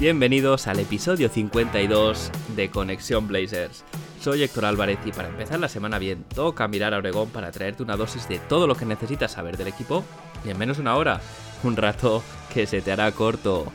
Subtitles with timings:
[0.00, 3.84] Bienvenidos al episodio 52 de Conexión Blazers.
[4.18, 7.82] Soy Héctor Álvarez y para empezar la semana bien, toca mirar a Oregón para traerte
[7.82, 10.02] una dosis de todo lo que necesitas saber del equipo
[10.42, 11.20] y en menos de una hora,
[11.64, 12.22] un rato
[12.54, 13.70] que se te hará corto.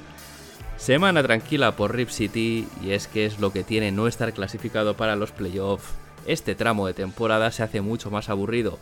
[0.77, 4.97] Semana tranquila por Rip City y es que es lo que tiene no estar clasificado
[4.97, 5.93] para los playoffs.
[6.25, 8.79] Este tramo de temporada se hace mucho más aburrido.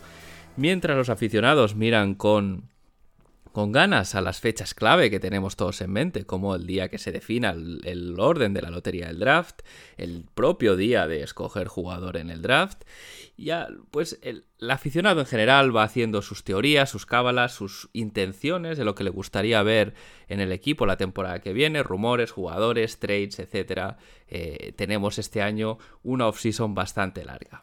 [0.56, 2.70] Mientras los aficionados miran con
[3.54, 6.98] con ganas a las fechas clave que tenemos todos en mente, como el día que
[6.98, 9.60] se defina el, orden de la lotería del draft,
[9.96, 12.82] el propio día de escoger jugador en el draft.
[13.36, 18.76] Ya, pues el, el aficionado en general va haciendo sus teorías, sus cábalas, sus intenciones
[18.76, 19.94] de lo que le gustaría ver
[20.26, 23.94] en el equipo la temporada que viene, rumores, jugadores, trades, etc.
[24.26, 27.62] Eh, tenemos este año una off-season bastante larga.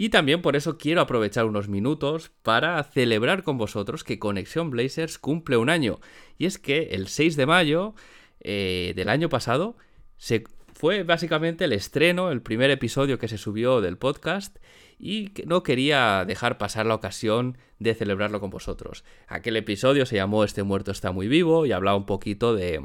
[0.00, 5.18] Y también por eso quiero aprovechar unos minutos para celebrar con vosotros que Conexión Blazers
[5.18, 5.98] cumple un año.
[6.38, 7.94] Y es que el 6 de mayo
[8.38, 9.76] eh, del año pasado
[10.16, 14.58] se fue básicamente el estreno, el primer episodio que se subió del podcast
[15.00, 19.02] y no quería dejar pasar la ocasión de celebrarlo con vosotros.
[19.26, 22.80] Aquel episodio se llamó Este muerto está muy vivo y hablaba un poquito de,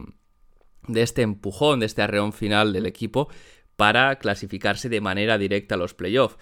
[0.87, 3.29] de este empujón, de este arreón final del equipo
[3.75, 6.39] para clasificarse de manera directa a los playoffs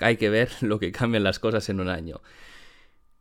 [0.00, 2.20] hay que ver lo que cambian las cosas en un año.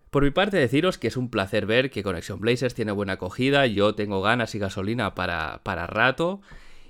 [0.09, 3.67] Por mi parte, deciros que es un placer ver que Conexión Blazers tiene buena acogida,
[3.67, 6.41] yo tengo ganas y gasolina para, para rato,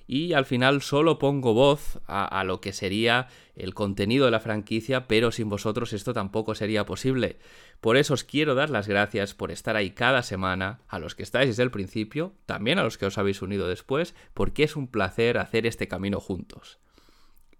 [0.05, 4.39] y al final solo pongo voz a, a, lo que sería el contenido de la
[4.39, 7.39] franquicia, pero sin vosotros esto tampoco sería posible.
[7.81, 11.23] Por eso os quiero dar las gracias por estar ahí cada semana, a los que
[11.23, 14.87] estáis desde el principio, también a los que os habéis unido después, porque es un
[14.87, 16.79] placer hacer este camino juntos.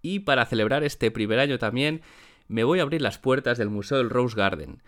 [0.02, 2.02] Y para celebrar este primer año también
[2.46, 4.82] me voy a abrir las puertas del Museo del Rose Garden,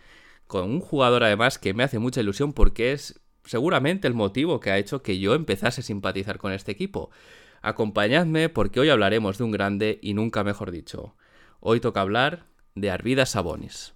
[0.46, 4.70] con un jugador además que me hace mucha ilusión porque es seguramente el motivo que
[4.70, 7.10] ha hecho que yo empezase a simpatizar con este equipo.
[7.62, 11.16] Acompañadme porque hoy hablaremos de un grande y nunca mejor dicho.
[11.60, 13.94] Hoy toca hablar de Arvidas Sabonis.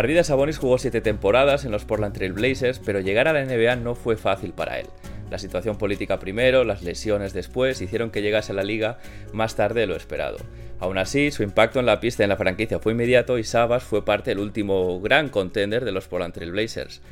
[0.00, 3.76] Arvidas Sabonis jugó 7 temporadas en los Portland Trail Blazers, pero llegar a la NBA
[3.76, 4.86] no fue fácil para él.
[5.30, 8.96] La situación política primero, las lesiones después, hicieron que llegase a la liga
[9.34, 10.38] más tarde de lo esperado.
[10.78, 13.82] Aún así, su impacto en la pista y en la franquicia fue inmediato y Sabas
[13.82, 17.02] fue parte del último gran contender de los Portland Trail Blazers.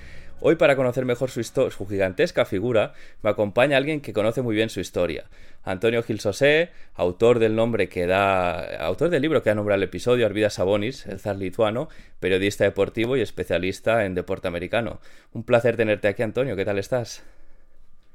[0.40, 4.68] Hoy, para conocer mejor su, su, gigantesca figura, me acompaña alguien que conoce muy bien
[4.68, 5.24] su historia.
[5.64, 8.76] Antonio Gil Sosé, autor del nombre que da.
[8.84, 11.88] autor del libro que da nombre al episodio, Arvidas Sabonis, el zar lituano,
[12.20, 15.00] periodista deportivo y especialista en deporte americano.
[15.32, 16.54] Un placer tenerte aquí, Antonio.
[16.54, 17.24] ¿Qué tal estás?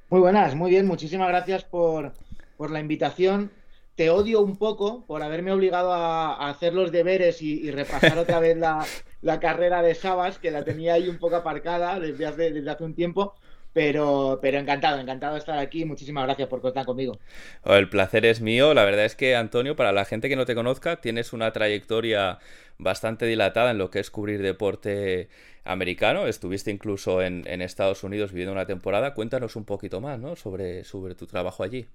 [0.10, 0.88] Muy buenas, muy bien.
[0.88, 2.14] Muchísimas gracias por,
[2.56, 3.52] por la invitación
[3.96, 8.58] te odio un poco por haberme obligado a, hacer los deberes y repasar otra vez
[8.58, 8.84] la,
[9.24, 12.84] la, carrera de Sabas, que la tenía ahí un poco aparcada desde hace, desde hace
[12.84, 13.36] un tiempo.
[13.74, 15.84] Pero, pero encantado, encantado de estar aquí.
[15.84, 17.18] Muchísimas gracias por contar conmigo.
[17.66, 18.76] El placer es mío.
[18.76, 22.38] La verdad es que, Antonio, para la gente que no te conozca, tienes una trayectoria
[22.78, 25.28] bastante dilatada en lo que es cubrir deporte
[25.64, 26.28] americano.
[26.28, 29.16] Estuviste incluso en, en Estados Unidos viviendo una temporada.
[29.16, 30.36] Cuéntanos un poquito más ¿no?
[30.36, 31.88] sobre, sobre tu trabajo allí.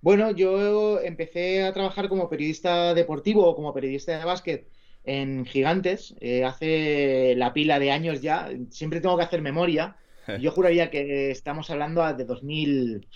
[0.00, 4.66] Bueno, yo empecé a trabajar como periodista deportivo o como periodista de básquet
[5.04, 8.50] en Gigantes eh, hace la pila de años ya.
[8.70, 9.96] Siempre tengo que hacer memoria.
[10.40, 13.06] Yo juraría que estamos hablando de 2000,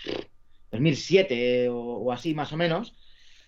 [0.73, 2.95] 2007 o, o así más o menos.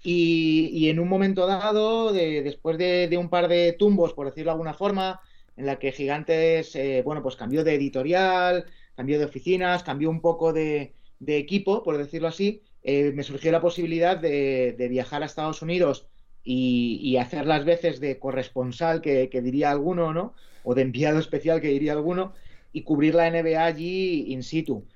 [0.02, 4.26] Y, y, en un momento dado, de, después de, de, un par de tumbos, por
[4.26, 5.20] decirlo de alguna forma,
[5.56, 10.20] en la que Gigantes, eh, bueno, pues cambió de editorial, cambió de oficinas, cambió un
[10.20, 15.22] poco de, de equipo, por decirlo así, eh, me surgió la posibilidad de, de, viajar
[15.22, 16.06] a Estados Unidos
[16.50, 20.32] y, y, hacer las veces de corresponsal, que, diría alguno, ¿no?
[20.64, 22.32] O de enviado especial, que diría alguno,
[22.72, 24.86] y cubrir la NBA allí in situ.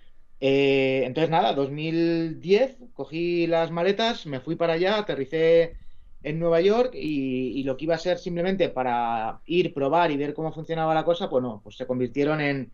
[0.40, 5.76] Eh, entonces, nada, 2010 cogí las maletas, me fui para allá, aterricé
[6.22, 10.32] en Nueva York y, lo que iba a ser simplemente para ir, probar y ver
[10.32, 12.72] cómo funcionaba la cosa, pues no, pues se convirtieron en,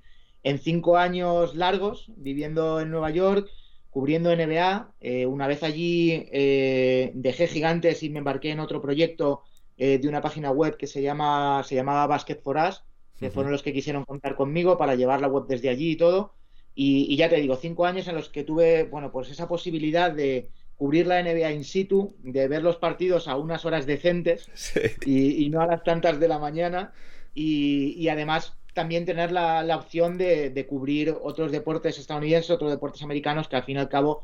[0.62, 3.50] cinco años largos viviendo en Nueva York,
[3.98, 4.92] cubriendo NBA.
[5.00, 9.42] Eh, una vez allí eh, dejé gigantes y me embarqué en otro proyecto
[9.76, 12.82] de una página web que se, llama, se llamaba Basket for Us,
[13.16, 16.32] que fueron los que quisieron contar conmigo para llevar la web desde allí y todo.
[16.80, 20.50] Y, ya te digo, cinco años en los que tuve, bueno, pues esa posibilidad de
[20.76, 24.48] cubrir la NBA in situ, de ver los partidos a unas horas decentes
[25.04, 26.92] y, no a las tantas de la mañana.
[27.34, 33.56] Y, además también tener la, opción de, cubrir otros deportes estadounidenses, otros deportes americanos, que
[33.56, 34.22] al fin y al cabo,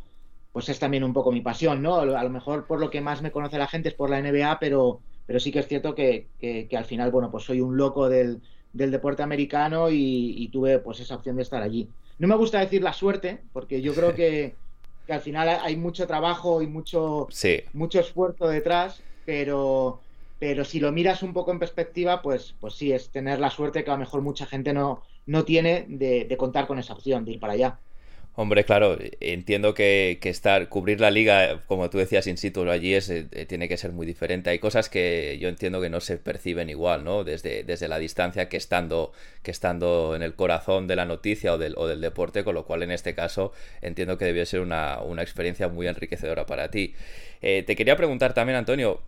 [0.52, 1.96] pues es también un poco mi pasión, ¿no?
[1.96, 4.60] A lo mejor por lo que más me conoce la gente es por la NBA,
[4.60, 8.08] pero, pero sí que es cierto que, que, al final, bueno, pues soy un loco
[8.08, 8.42] del,
[8.72, 11.88] del deporte americano y, y, tuve pues esa opción de estar allí.
[12.20, 14.54] No me gusta decir la suerte, porque yo creo que,
[15.08, 17.26] al final hay mucho trabajo y mucho,
[17.72, 19.98] mucho esfuerzo detrás, pero,
[20.38, 23.84] pero si lo miras un poco en perspectiva, pues, pues sí, es tener la suerte
[23.84, 27.32] que a lo mejor mucha gente no, no tiene de contar con esa opción, de
[27.32, 27.78] ir para allá.
[28.36, 33.08] Hombre, claro, entiendo que, estar, cubrir la liga, como tú decías, in situ allí es,
[33.08, 34.50] eh, tiene que ser muy diferente.
[34.50, 37.22] Hay cosas que yo entiendo que no se perciben igual, ¿no?
[37.22, 39.12] Desde, desde la distancia que estando,
[39.44, 42.64] que estando en el corazón de la noticia o del, o del deporte, con lo
[42.64, 43.52] cual en este caso
[43.82, 46.94] entiendo que debió ser una, experiencia muy enriquecedora para ti.
[47.40, 49.02] Eh, te quería preguntar también, Antonio,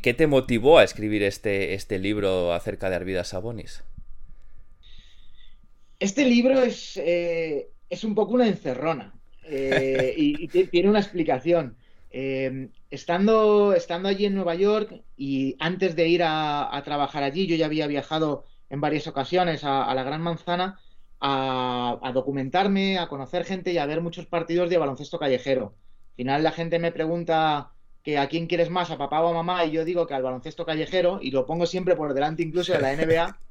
[0.00, 3.82] ¿qué te motivó a escribir este, este libro acerca de Arvidas Sabonis?
[5.98, 6.96] Este libro es...
[6.96, 9.12] Eh, es un poco una encerrona
[9.44, 11.76] eh, y, tiene una explicación.
[12.10, 17.54] Eh, estando, estando allí en Nueva York y antes de ir a, trabajar allí, yo
[17.54, 20.80] ya había viajado en varias ocasiones a, la Gran Manzana
[21.20, 25.74] a, documentarme, a conocer gente y a ver muchos partidos de baloncesto callejero.
[26.12, 27.72] Al final la gente me pregunta
[28.02, 30.22] que a quién quieres más, a papá o a mamá, y yo digo que al
[30.22, 33.38] baloncesto callejero, y lo pongo siempre por delante incluso de la NBA.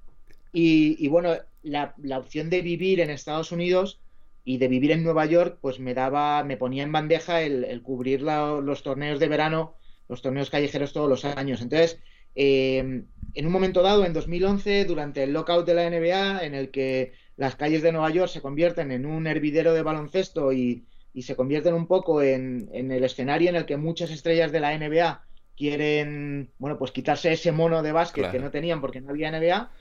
[0.54, 4.02] Y, bueno, la, la opción de vivir en Estados Unidos
[4.44, 8.22] y de vivir en Nueva York, pues me daba, me ponía en bandeja el, cubrir
[8.22, 9.76] los torneos de verano,
[10.10, 11.62] los torneos callejeros todos los años.
[11.62, 12.00] Entonces,
[12.36, 16.70] eh, en un momento dado, en 2011, durante el lockout de la NBA, en el
[16.70, 21.36] que las calles de Nueva York se convierten en un hervidero de baloncesto y, se
[21.36, 25.24] convierten un poco en, el escenario en el que muchas estrellas de la NBA
[25.58, 29.72] quieren, bueno, pues quitarse ese mono de básquet que no tenían porque no había NBA,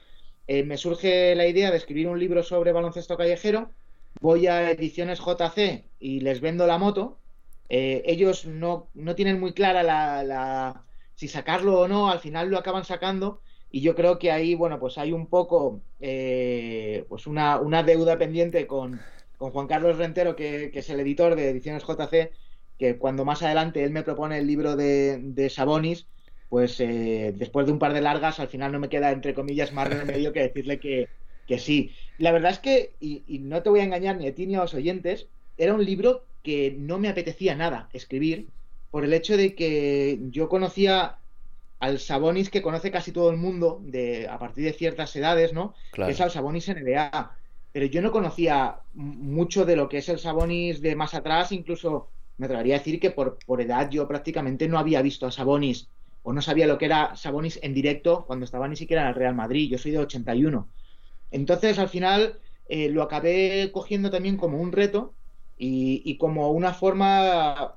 [0.47, 3.71] eh, me surge la idea de escribir un libro sobre baloncesto callejero
[4.21, 7.19] voy a Ediciones JC y les vendo la moto,
[7.69, 10.85] eh, ellos no, tienen muy clara la,
[11.15, 13.41] si sacarlo o no, al final lo acaban sacando
[13.71, 18.67] y yo creo que ahí, bueno, pues hay un poco, eh, pues una, deuda pendiente
[18.67, 19.01] con,
[19.49, 22.33] Juan Carlos Rentero, que, es el editor de Ediciones JC,
[22.79, 26.07] que cuando más adelante él me propone el libro de, de Sabonis,
[26.51, 29.73] pues eh, después de un par de largas, al final no me queda, entre comillas,
[29.73, 31.09] más remedio que decirle que,
[31.47, 31.95] que sí.
[32.19, 34.61] La verdad es que, y, no te voy a engañar ni a ti ni a
[34.61, 38.49] los oyentes, era un libro que no me apetecía nada escribir
[38.91, 41.19] por el hecho de que yo conocía
[41.79, 45.75] al Sabonis que conoce casi todo el mundo de, a partir de ciertas edades, ¿no?
[45.93, 47.37] Que es al Sabonis NBA.
[47.73, 52.09] Pero yo no conocía mucho de lo que es el Sabonis de más atrás, incluso
[52.37, 55.89] me atrevería a decir que por, por edad yo prácticamente no había visto a Sabonis
[56.23, 59.15] o no sabía lo que era Sabonis en directo cuando estaba ni siquiera en el
[59.15, 59.71] Real Madrid.
[59.71, 60.69] Yo soy de 81.
[61.31, 65.15] Entonces, al final, eh, lo acabé cogiendo también como un reto
[65.57, 67.75] y, como una forma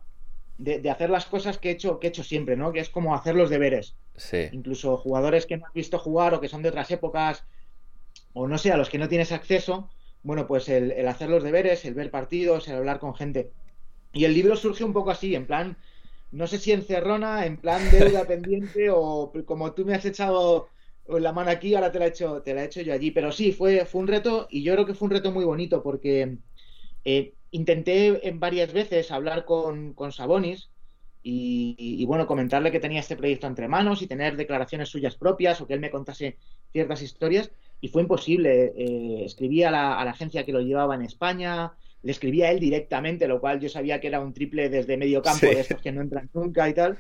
[0.58, 2.72] de, hacer las cosas que he hecho, que he hecho siempre, ¿no?
[2.72, 3.96] Que es como hacer los deberes.
[4.16, 4.48] Sí.
[4.52, 7.44] Incluso jugadores que no has visto jugar o que son de otras épocas,
[8.34, 9.90] o no sé, a los que no tienes acceso,
[10.24, 13.52] bueno, pues el, el hacer los deberes, el ver partidos, el hablar con gente.
[14.14, 15.78] Y el libro surge un poco así, en plan,
[16.32, 20.68] no sé si encerrona, en plan deuda pendiente o como tú me has echado
[21.08, 23.12] la mano aquí, ahora te la he hecho, te la he hecho yo allí.
[23.12, 25.84] Pero sí, fue, fue un reto y yo creo que fue un reto muy bonito
[25.84, 26.38] porque
[27.06, 30.70] eh, intenté en varias veces hablar con, con Sabonis
[31.26, 35.68] y, bueno, comentarle que tenía este proyecto entre manos y tener declaraciones suyas propias o
[35.68, 36.38] que él me contase
[36.72, 37.52] ciertas historias
[37.84, 38.74] y fue imposible.
[38.78, 42.50] Eh, escribí a la, a la, agencia que lo llevaba en España, le escribí a
[42.50, 45.82] él directamente, lo cual yo sabía que era un triple desde medio campo de estos
[45.82, 46.98] que no entran nunca y tal.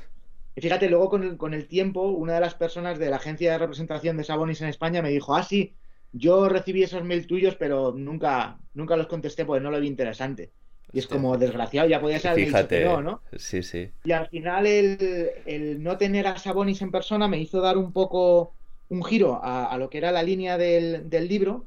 [0.58, 3.54] Y fíjate, luego con el, con el tiempo, una de las personas de la agencia
[3.54, 5.74] de representación de Sabonis en España me dijo, ah, sí,
[6.12, 10.52] yo recibí esos mails tuyos, pero nunca, nunca los contesté porque no lo vi interesante.
[10.92, 13.22] Y es como desgraciado, ya podía ser Fíjate, no, ¿no?
[13.38, 13.90] Sí, sí.
[14.04, 18.54] Y al final el, no tener a Sabonis en persona me hizo dar un poco
[18.90, 21.66] un giro a, lo que era la línea del, libro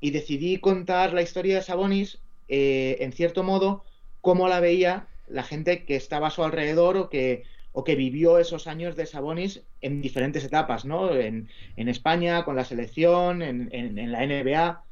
[0.00, 3.84] y decidí contar la historia de Sabonis eh, en cierto modo,
[4.20, 8.38] cómo la veía la gente que estaba a su alrededor o que, o que vivió
[8.38, 11.14] esos años de Sabonis en diferentes etapas, ¿no?
[11.14, 14.82] En, España, con la selección, en, la NBA.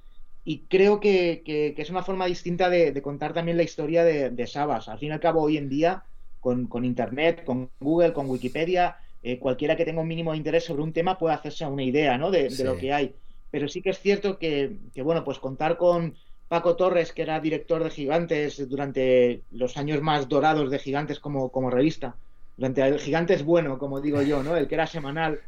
[0.44, 1.42] Y creo que,
[1.76, 4.88] es una forma distinta de, contar también la historia de, Sabas.
[4.88, 6.04] Al fin y al cabo, hoy en día,
[6.40, 10.82] con, Internet, con Google, con Wikipedia, eh, cualquiera que tenga un mínimo de interés sobre
[10.82, 12.30] un tema puede hacerse una idea ¿no?
[12.30, 13.14] de, lo que hay.
[13.50, 16.14] Pero sí que es cierto que, que, bueno, pues contar con
[16.48, 21.50] Paco Torres, que era director de Gigantes durante los años más dorados de Gigantes como,
[21.50, 22.16] como revista,
[22.56, 24.56] durante el Gigantes bueno, como digo yo, ¿no?
[24.56, 25.40] El que era semanal.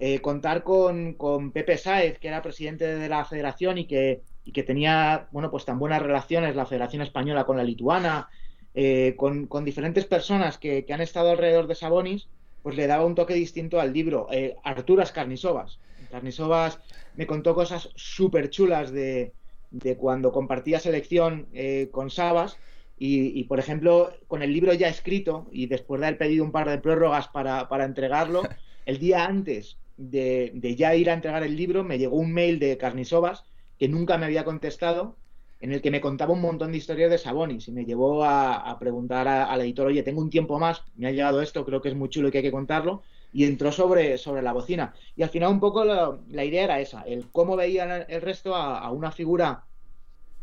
[0.00, 1.16] Eh, contar con,
[1.52, 5.78] Pepe Sáez, que era presidente de la federación y que, que tenía, bueno, pues tan
[5.78, 8.28] buenas relaciones la Federación Española con la lituana,
[8.74, 12.28] eh, con, diferentes personas que, han estado alrededor de Sabonis,
[12.62, 14.28] pues le daba un toque distinto al libro.
[14.30, 15.78] Eh, Arturas Carnisovas.
[16.10, 16.78] Carnisovas
[17.16, 19.32] me contó cosas súper chulas de,
[19.72, 22.58] de cuando compartía selección eh, con Sabas
[23.04, 26.70] y, por ejemplo, con el libro ya escrito y después de haber pedido un par
[26.70, 28.42] de prórrogas para, entregarlo,
[28.86, 32.76] el día antes de, ya ir a entregar el libro me llegó un mail de
[32.76, 33.42] Carnisovas
[33.76, 35.16] que nunca me había contestado
[35.62, 38.76] en el que me contaba un montón de historias de Sabonis y me llevó a,
[38.80, 41.94] preguntar al editor, oye, tengo un tiempo más, me ha llegado esto, creo que es
[41.94, 43.02] muy chulo y que hay que contarlo,
[43.32, 44.92] y entró sobre, sobre la bocina.
[45.14, 48.90] Y al final un poco la, idea era esa, el cómo veía el resto a,
[48.90, 49.62] una figura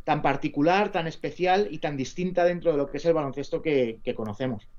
[0.05, 3.99] tan particular, tan especial y tan distinta dentro de lo que es el baloncesto que,
[4.15, 4.69] conocemos.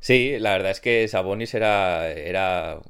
[0.00, 2.80] Sí, la verdad es que Sabonis era, era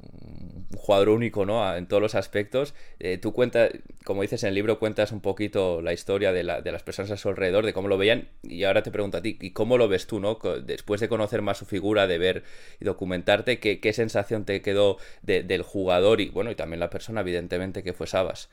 [0.75, 1.75] jugador único, ¿no?
[1.75, 2.73] En todos los aspectos.
[2.99, 3.71] Eh, tú cuentas,
[4.03, 7.11] como dices en el libro, cuentas un poquito la historia de, la, de, las personas
[7.11, 8.29] a su alrededor, de cómo lo veían.
[8.43, 10.39] Y ahora te pregunto a ti, ¿y cómo lo ves tú, no?
[10.63, 12.43] Después de conocer más su figura, de ver
[12.79, 17.21] y documentarte, ¿qué, qué sensación te quedó del jugador y, bueno, y también la persona,
[17.21, 18.49] evidentemente, que fue Sabas?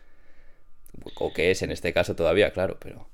[1.16, 3.08] O que es en este caso todavía, claro, pero...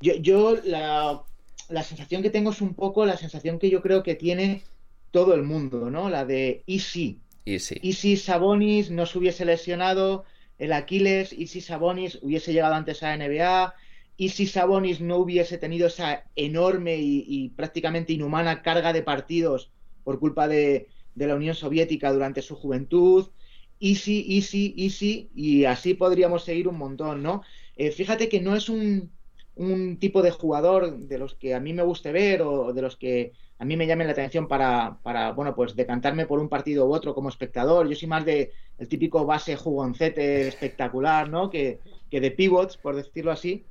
[0.00, 1.22] Yo, yo la,
[1.68, 4.62] la sensación que tengo es un poco la sensación que yo creo que tiene
[5.10, 6.10] todo el mundo, ¿no?
[6.10, 7.20] La de ¿y si?
[7.44, 7.78] ¿Y si?
[7.82, 10.24] ¿Y Sabonis no se hubiese lesionado
[10.58, 11.32] el Aquiles?
[11.32, 13.74] ¿Y si Sabonis hubiese llegado antes a NBA?
[14.16, 19.72] ¿Y si Sabonis no hubiese tenido esa enorme y, prácticamente inhumana carga de partidos
[20.04, 23.30] por culpa de, de, la Unión Soviética durante su juventud?
[23.78, 25.30] ¿Y si, y si, y si?
[25.34, 27.42] Y así podríamos seguir un montón, ¿no?
[27.76, 29.10] Eh, fíjate que no es un,
[29.56, 32.96] un tipo de jugador de los que a mí me guste ver o de los
[32.96, 36.86] que a mí me llamen la atención para, para bueno, pues decantarme por un partido
[36.86, 37.88] u otro como espectador.
[37.88, 41.50] Yo soy más de el típico base jugoncete espectacular, ¿no?
[41.50, 41.78] Que,
[42.10, 43.64] que de pivots, por decirlo así.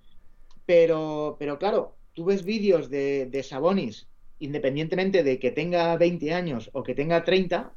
[0.65, 4.07] Pero, pero claro, tú ves vídeos de, de Sabonis,
[4.39, 7.73] independientemente de que tenga 20 años o que tenga 30,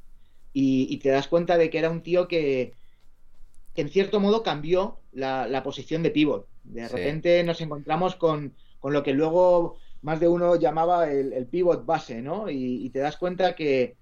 [0.58, 2.72] y, te das cuenta de que era un tío que,
[3.74, 6.48] que en cierto modo cambió la, la posición de pivot.
[6.64, 12.22] De repente nos encontramos con, lo que luego más de uno llamaba el, pivot base,
[12.22, 12.50] ¿no?
[12.50, 13.96] Y, te das cuenta que,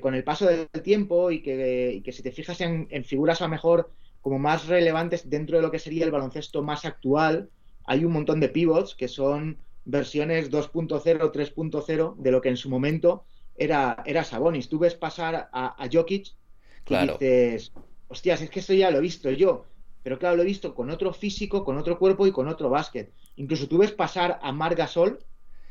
[0.00, 3.90] con el paso del tiempo y que, si te fijas en, figuras a lo mejor
[4.20, 7.50] como más relevantes dentro de lo que sería el baloncesto más actual,
[7.84, 10.98] hay un montón de pivots que son versiones 2.0,
[11.30, 13.24] 3.0 de lo que en su momento
[13.54, 14.68] era, era Sabonis.
[14.68, 16.34] Tú ves pasar a, a Jokic
[16.88, 17.72] y dices,
[18.08, 19.66] hostias, es que esto ya lo he visto yo.
[20.02, 23.12] Pero claro, lo he visto con otro físico, con otro cuerpo y con otro básquet.
[23.36, 25.18] Incluso tú ves pasar a Margasol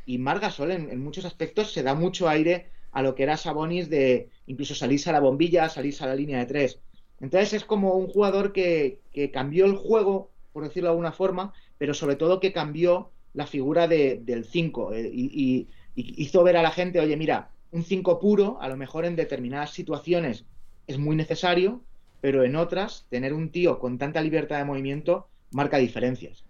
[0.05, 3.89] y Margasol en, en muchos aspectos se da mucho aire a lo que era Sabonis
[3.89, 6.79] de incluso salirse a la bombilla, salirse a la línea de tres.
[7.19, 8.99] Entonces es como un jugador que,
[9.33, 13.87] cambió el juego, por decirlo de alguna forma, pero sobre todo que cambió la figura
[13.87, 18.57] del 5 eh, y, y, hizo ver a la gente, oye, mira, un 5 puro,
[18.61, 20.45] a lo mejor en determinadas situaciones
[20.85, 21.81] es muy necesario,
[22.21, 26.43] pero en otras, tener un tío con tanta libertad de movimiento marca diferencias.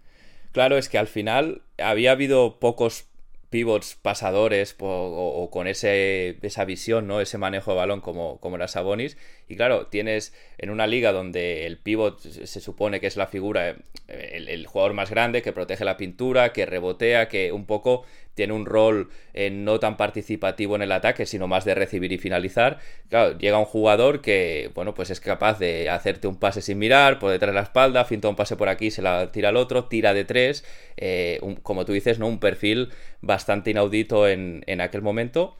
[0.52, 3.08] Claro, es que al final había habido pocos
[3.54, 7.20] pivots pasadores o, con ese, esa visión, ¿no?
[7.20, 9.16] Ese manejo de balón como, como era Sabonis.
[9.48, 13.76] Y claro, tienes en una liga donde el pivot se supone que es la figura,
[14.08, 18.66] el jugador más grande, que protege la pintura, que rebotea, que un poco tiene un
[18.66, 22.78] rol eh, no tan participativo en el ataque, sino más de recibir y finalizar.
[23.08, 27.18] Claro, llega un jugador que, bueno, pues es capaz de hacerte un pase sin mirar,
[27.18, 29.84] por detrás de la espalda, finta un pase por aquí, se la tira al otro,
[29.84, 30.64] tira de tres,
[30.96, 32.26] eh, como tú dices, ¿no?
[32.28, 35.56] Un perfil bastante inaudito en, en aquel momento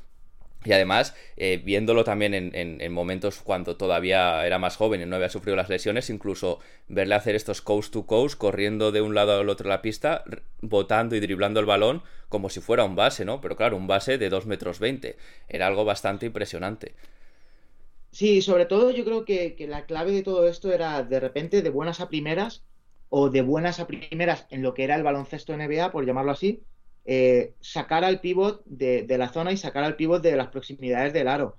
[0.64, 5.28] y además, eh, viéndolo también en, momentos cuando todavía era más joven y no había
[5.28, 9.48] sufrido las lesiones, incluso verle hacer estos coast to coast, corriendo de un lado al
[9.48, 10.24] otro de la pista,
[10.60, 13.40] botando y driblando el balón como si fuera un base, ¿no?
[13.40, 15.16] Pero claro, un base de 2 metros 20.
[15.48, 16.94] Era algo bastante impresionante.
[18.10, 21.70] Sí, sobre todo yo creo que, la clave de todo esto era de repente, de
[21.70, 22.64] buenas a primeras,
[23.08, 26.62] o de buenas a primeras en lo que era el baloncesto NBA, por llamarlo así,
[27.04, 31.28] eh, sacar al pivot de, la zona y sacar al pivot de las proximidades del
[31.28, 31.56] aro.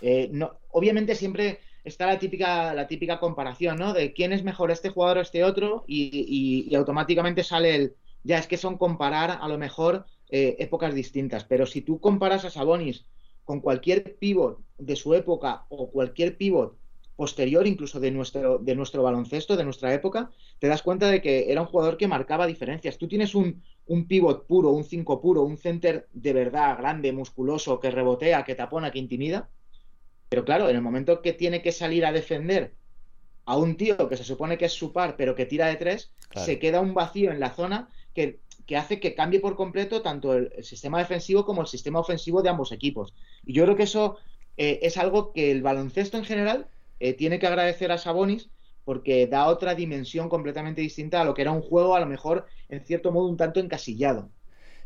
[0.00, 3.92] Eh, no, obviamente siempre está la típica, comparación, ¿no?
[3.92, 7.94] De quién es mejor este jugador o este otro y, automáticamente sale el,
[8.24, 12.44] ya es que son comparar a lo mejor eh, épocas distintas, pero si tú comparas
[12.44, 13.06] a Sabonis
[13.44, 16.76] con cualquier pivot de su época o cualquier pivot
[17.20, 21.52] posterior incluso de nuestro, de nuestro baloncesto, de nuestra época, te das cuenta de que
[21.52, 22.96] era un jugador que marcaba diferencias.
[22.96, 27.78] Tú tienes un, un pivot puro, un 5 puro, un center de verdad grande, musculoso,
[27.78, 29.50] que rebotea, que tapona, que intimida.
[30.30, 32.72] Pero claro, en el momento que tiene que salir a defender
[33.44, 36.14] a un tío que se supone que es su par, pero que tira de tres,
[36.34, 38.40] se queda un vacío en la zona que,
[38.74, 42.72] hace que cambie por completo tanto el, sistema defensivo como el sistema ofensivo de ambos
[42.72, 43.12] equipos.
[43.44, 44.16] Y yo creo que eso
[44.56, 46.68] eh, es algo que el baloncesto en general
[47.00, 48.50] eh, tiene que agradecer a Sabonis
[48.84, 52.46] porque da otra dimensión completamente distinta a lo que era un juego, a lo mejor,
[52.68, 54.30] en cierto modo, un tanto encasillado.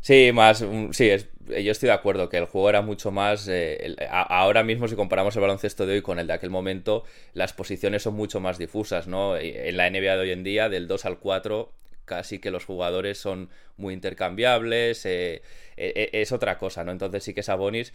[0.01, 1.09] Sí, más, sí,
[1.47, 3.47] yo estoy de acuerdo que el juego era mucho más.
[3.47, 7.03] Eh, ahora mismo, si comparamos el baloncesto de hoy con el de aquel momento,
[7.33, 9.35] las posiciones son mucho más difusas, ¿no?
[9.35, 11.71] En la NBA de hoy en día, del 2 al 4,
[12.05, 15.41] casi que los jugadores son muy intercambiables, eh,
[15.75, 16.91] es otra cosa, ¿no?
[16.91, 17.91] Entonces sí que Sabonis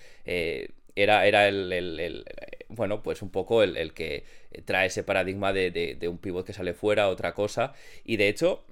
[1.02, 2.24] era, era el,
[2.68, 4.24] bueno, pues un poco el, que
[4.64, 7.72] trae ese paradigma de, un pivot que sale fuera, otra cosa.
[8.04, 8.64] Y de hecho,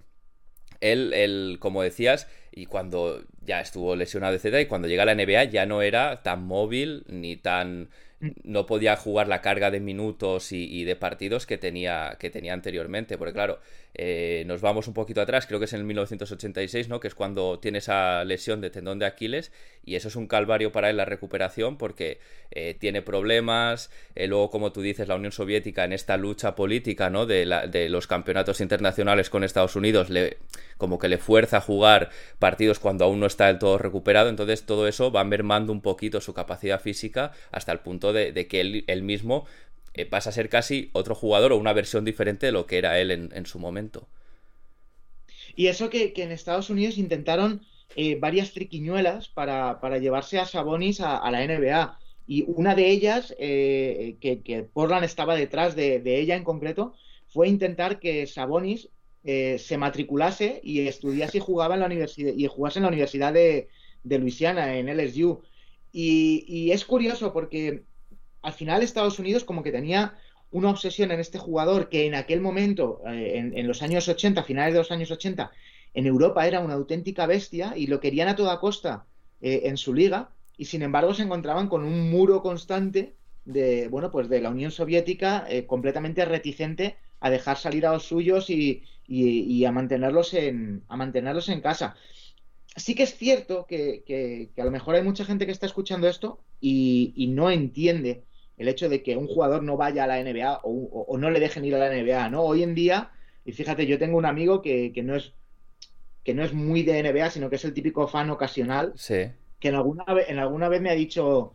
[0.80, 5.14] él, él, como decías, y cuando ya estuvo lesionado, etcétera, y cuando llega a la
[5.14, 7.88] NBA ya no era tan móvil ni tan
[8.42, 13.16] no podía jugar la carga de minutos y, de partidos que tenía, que tenía anteriormente.
[13.16, 13.60] Porque claro,
[13.94, 17.00] eh, nos vamos un poquito atrás, creo que es en el 1986, ¿no?
[17.00, 19.52] Que es cuando tiene esa lesión de tendón de Aquiles
[19.88, 23.90] y eso es un calvario para él la recuperación porque eh, tiene problemas.
[24.14, 27.24] Eh, luego, como tú dices, la Unión Soviética en esta lucha política, ¿no?
[27.24, 27.46] De,
[27.88, 30.08] los campeonatos internacionales con Estados Unidos,
[30.76, 34.28] como que le fuerza a jugar partidos cuando aún no está del todo recuperado.
[34.28, 38.60] Entonces, todo eso va mermando un poquito su capacidad física hasta el punto de, que
[38.60, 39.46] él, mismo
[39.94, 42.98] eh, pasa a ser casi otro jugador o una versión diferente de lo que era
[42.98, 44.06] él en, su momento.
[45.56, 47.62] Y eso que, en Estados Unidos intentaron
[47.96, 51.98] eh, varias triquiñuelas para, llevarse a Sabonis a, la NBA.
[52.26, 56.94] Y una de ellas, eh, que, Portland estaba detrás de, ella en concreto,
[57.28, 58.90] fue intentar que Sabonis
[59.24, 63.68] se matriculase y estudiase y jugaba en la universidad y jugase en la Universidad de,
[64.04, 65.42] de Luisiana, en LSU.
[65.92, 67.84] Y, es curioso porque
[68.42, 70.16] al final Estados Unidos como que tenía
[70.50, 74.72] una obsesión en este jugador que en aquel momento, eh, en, los años 80, finales
[74.74, 75.50] de los años 80,
[75.94, 79.06] en Europa era una auténtica bestia y lo querían a toda costa
[79.40, 84.10] eh, en su liga y sin embargo se encontraban con un muro constante de, bueno,
[84.10, 88.84] pues de la Unión Soviética eh, completamente reticente a dejar salir a los suyos y,
[89.64, 91.96] a, mantenerlos en, a mantenerlos en casa
[92.78, 96.40] sí que es cierto que, a lo mejor hay mucha gente que está escuchando esto
[96.60, 98.24] y, no entiende
[98.56, 101.64] el hecho de que un jugador no vaya a la NBA o, no le dejen
[101.64, 102.42] ir a la NBA, ¿no?
[102.42, 103.10] Hoy en día,
[103.44, 105.34] y fíjate, yo tengo un amigo que, no es
[106.28, 108.92] que no es muy de NBA, sino que es el típico fan ocasional,
[109.60, 111.54] que en alguna, vez, en alguna vez me ha dicho,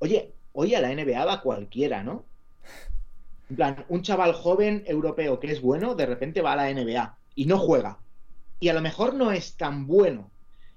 [0.00, 2.24] oye, hoy a la NBA va cualquiera, ¿no?
[3.48, 7.18] En plan, un chaval joven europeo que es bueno, de repente va a la NBA
[7.36, 8.00] y no juega.
[8.58, 10.32] Y a lo mejor no es tan bueno,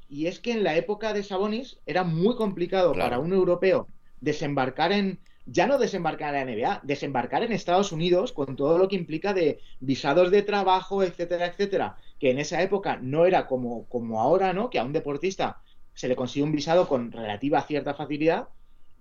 [0.08, 3.88] y es que en la época de Sabonis era muy complicado para un europeo
[4.22, 8.88] desembarcar en, ya no desembarcar en la NBA, desembarcar en Estados Unidos con todo lo
[8.88, 13.86] que implica de visados de trabajo, etcétera, etcétera, que en esa época no era como,
[13.90, 14.70] como ahora, ¿no?
[14.70, 15.58] Que a un deportista
[15.94, 18.48] se le consigue un visado con relativa cierta facilidad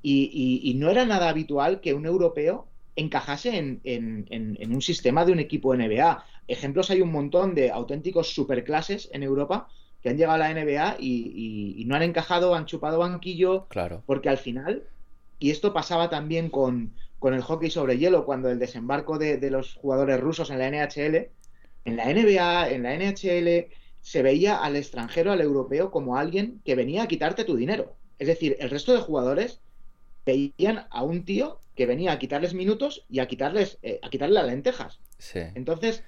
[0.03, 5.39] y, no era nada habitual que un europeo encajase en, en, un sistema de un
[5.39, 6.25] equipo NBA.
[6.49, 9.69] Ejemplos hay un montón de auténticos superclases en Europa
[10.03, 14.03] que han llegado a la NBA y, no han encajado, han chupado banquillo, claro.
[14.05, 14.83] porque al final,
[15.39, 19.77] y esto pasaba también con, con el hockey sobre hielo, cuando el desembarco de, los
[19.77, 21.31] jugadores rusos en la NHL,
[21.85, 23.69] en la NBA, en la NHL,
[24.01, 27.97] se veía al extranjero, al europeo, como alguien que venía a quitarte tu dinero.
[28.19, 29.61] Es decir, el resto de jugadores
[30.25, 34.35] veían a un tío que venía a quitarles minutos y a quitarles, eh, a quitarle
[34.35, 35.01] las lentejas.
[35.55, 36.03] Entonces,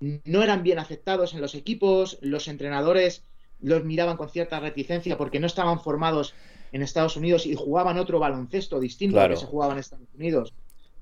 [0.00, 3.22] no eran bien aceptados en los equipos, los entrenadores
[3.60, 6.34] los miraban con cierta reticencia porque no estaban formados
[6.72, 10.52] en Estados Unidos y jugaban otro baloncesto distinto al que se jugaba en Estados Unidos.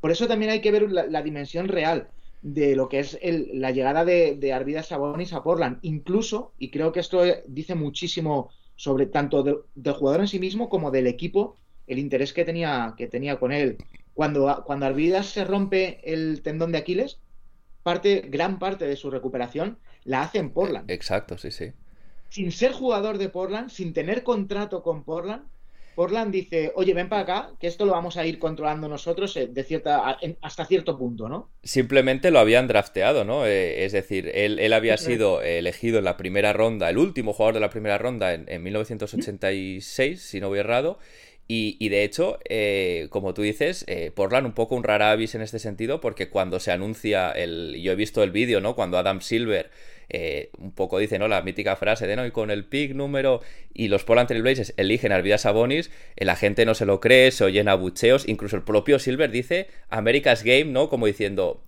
[0.00, 2.08] Por eso también hay que ver la, dimensión real
[2.42, 5.78] de lo que es la llegada de, de Arvidas Sabonis a Portland.
[5.82, 9.42] Incluso, y creo que esto dice muchísimo sobre tanto
[9.74, 13.52] del jugador en sí mismo como del equipo, el interés que tenía, que tenía con
[13.52, 13.78] él.
[14.14, 17.20] Cuando, cuando Arvidas se rompe el tendón de Aquiles,
[17.82, 20.90] parte, gran parte de su recuperación la hace en Portland.
[20.90, 21.72] Exacto, sí, sí.
[22.28, 25.44] Sin ser jugador de Portland, sin tener contrato con Portland,
[25.94, 29.46] Portland dice, oye, ven para acá, que esto lo vamos a ir controlando nosotros eh,
[29.46, 31.50] de cierta, hasta cierto punto, ¿no?
[31.62, 33.46] Simplemente lo habían drafteado, ¿no?
[33.46, 37.60] Eh, es decir, él, había sido elegido en la primera ronda, el último jugador de
[37.60, 40.98] la primera ronda en, 1986, si no voy errado.
[41.48, 45.58] Y, de hecho, eh, como tú dices, Portland un poco un rara avis en este
[45.58, 47.78] sentido, porque cuando se anuncia el.
[47.82, 48.74] Yo he visto el vídeo, ¿no?
[48.74, 49.70] Cuando Adam Silver
[50.14, 51.26] eh, un poco dice, ¿no?
[51.26, 52.26] La mítica frase de, ¿no?
[52.26, 53.40] Y con el pick número
[53.72, 57.30] y los Portland Trail Blazers eligen a Arvidas Sabonis, la gente no se lo cree,
[57.30, 60.90] se oyen abucheos, incluso el propio Silver dice America's Game, ¿no?
[60.90, 61.64] Como diciendo,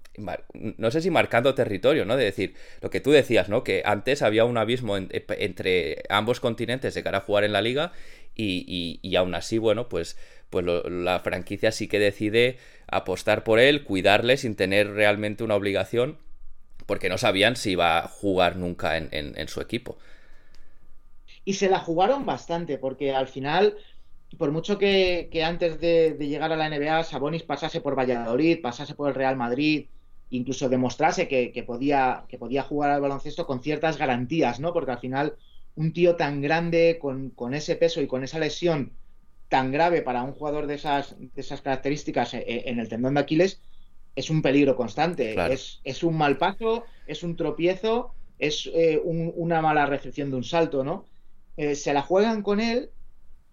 [0.76, 2.16] no sé si marcando territorio, ¿no?
[2.16, 3.64] De decir, lo que tú decías, ¿no?
[3.64, 7.92] Que antes había un abismo entre ambos continentes de cara a jugar en la liga
[8.36, 10.16] y, y, aún así, bueno, pues,
[10.50, 16.18] pues la franquicia sí que decide apostar por él, cuidarle sin tener realmente una obligación
[16.86, 19.96] porque no sabían si iba a jugar nunca en, su equipo.
[21.44, 23.76] Y se la jugaron bastante, porque al final,
[24.38, 29.08] por mucho que, antes de, llegar a la NBA Sabonis pasase por Valladolid, pasase por
[29.08, 29.86] el Real Madrid,
[30.30, 34.72] incluso demostrase que, podía, que podía jugar al baloncesto con ciertas garantías, ¿no?
[34.72, 35.36] Porque al final
[35.76, 38.92] un tío tan grande, con, ese peso y con esa lesión
[39.48, 43.20] tan grave para un jugador de esas, de esas características eh, en el tendón de
[43.20, 43.60] Aquiles,
[44.16, 45.34] es un peligro constante.
[45.84, 50.84] Es, un mal paso, es un tropiezo, es eh, una mala recepción de un salto,
[50.84, 51.06] ¿no?
[51.56, 52.90] Eh, se la juegan con él,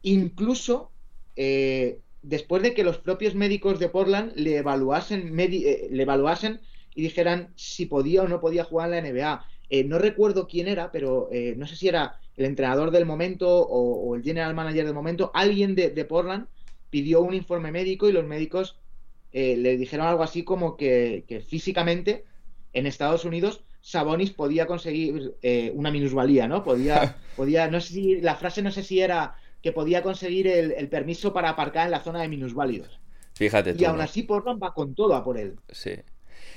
[0.01, 0.91] incluso
[1.35, 6.61] eh, después de que los propios médicos de Portland le evaluasen, le evaluasen
[6.95, 9.45] y dijeran si podía o no podía jugar en la NBA.
[9.85, 14.23] No recuerdo quién era, pero no sé si era el entrenador del momento o, el
[14.23, 15.31] general manager del momento.
[15.33, 16.47] Alguien de, de Portland
[16.89, 18.75] pidió un informe médico y los médicos
[19.33, 22.25] eh, le dijeron algo así como que, físicamente
[22.73, 26.63] en Estados Unidos Sabonis podía conseguir eh, una minusvalía, ¿no?
[26.63, 30.87] Podía, podía, no sé si, la frase no sé si era que podía conseguir el,
[30.89, 32.99] permiso para aparcar en la zona de minusválidos.
[33.35, 33.81] Fíjate tú.
[33.81, 35.55] Y aún así Portland va con todo a por él.
[35.69, 35.91] Sí.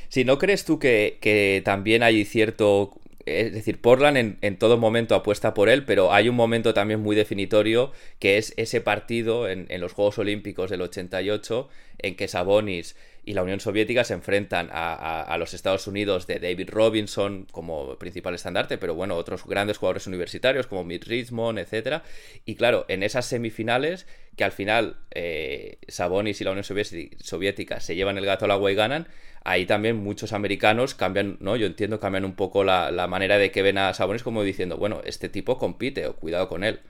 [0.08, 2.92] Si no crees tú que, que también hay cierto
[3.26, 7.16] es decir, Portland en, todo momento apuesta por él, pero hay un momento también muy
[7.16, 12.96] definitorio que es ese partido en, en los Juegos Olímpicos del 88 en que Sabonis
[13.26, 18.34] y la Unión Soviética se enfrentan a, los Estados Unidos de David Robinson como principal
[18.34, 22.02] estandarte, pero bueno, otros grandes jugadores universitarios como Mitch Richmond, etc.
[22.44, 24.06] Y claro, en esas semifinales,
[24.36, 28.70] que al final eh, Sabonis y la Unión Soviética se llevan el gato al agua
[28.70, 29.08] y ganan,
[29.44, 31.56] ahí también muchos americanos cambian, ¿no?
[31.56, 35.00] Yo entiendo, cambian un poco la, manera de que ven a Sabonis como diciendo, bueno,
[35.04, 36.80] este tipo compite, o cuidado con él.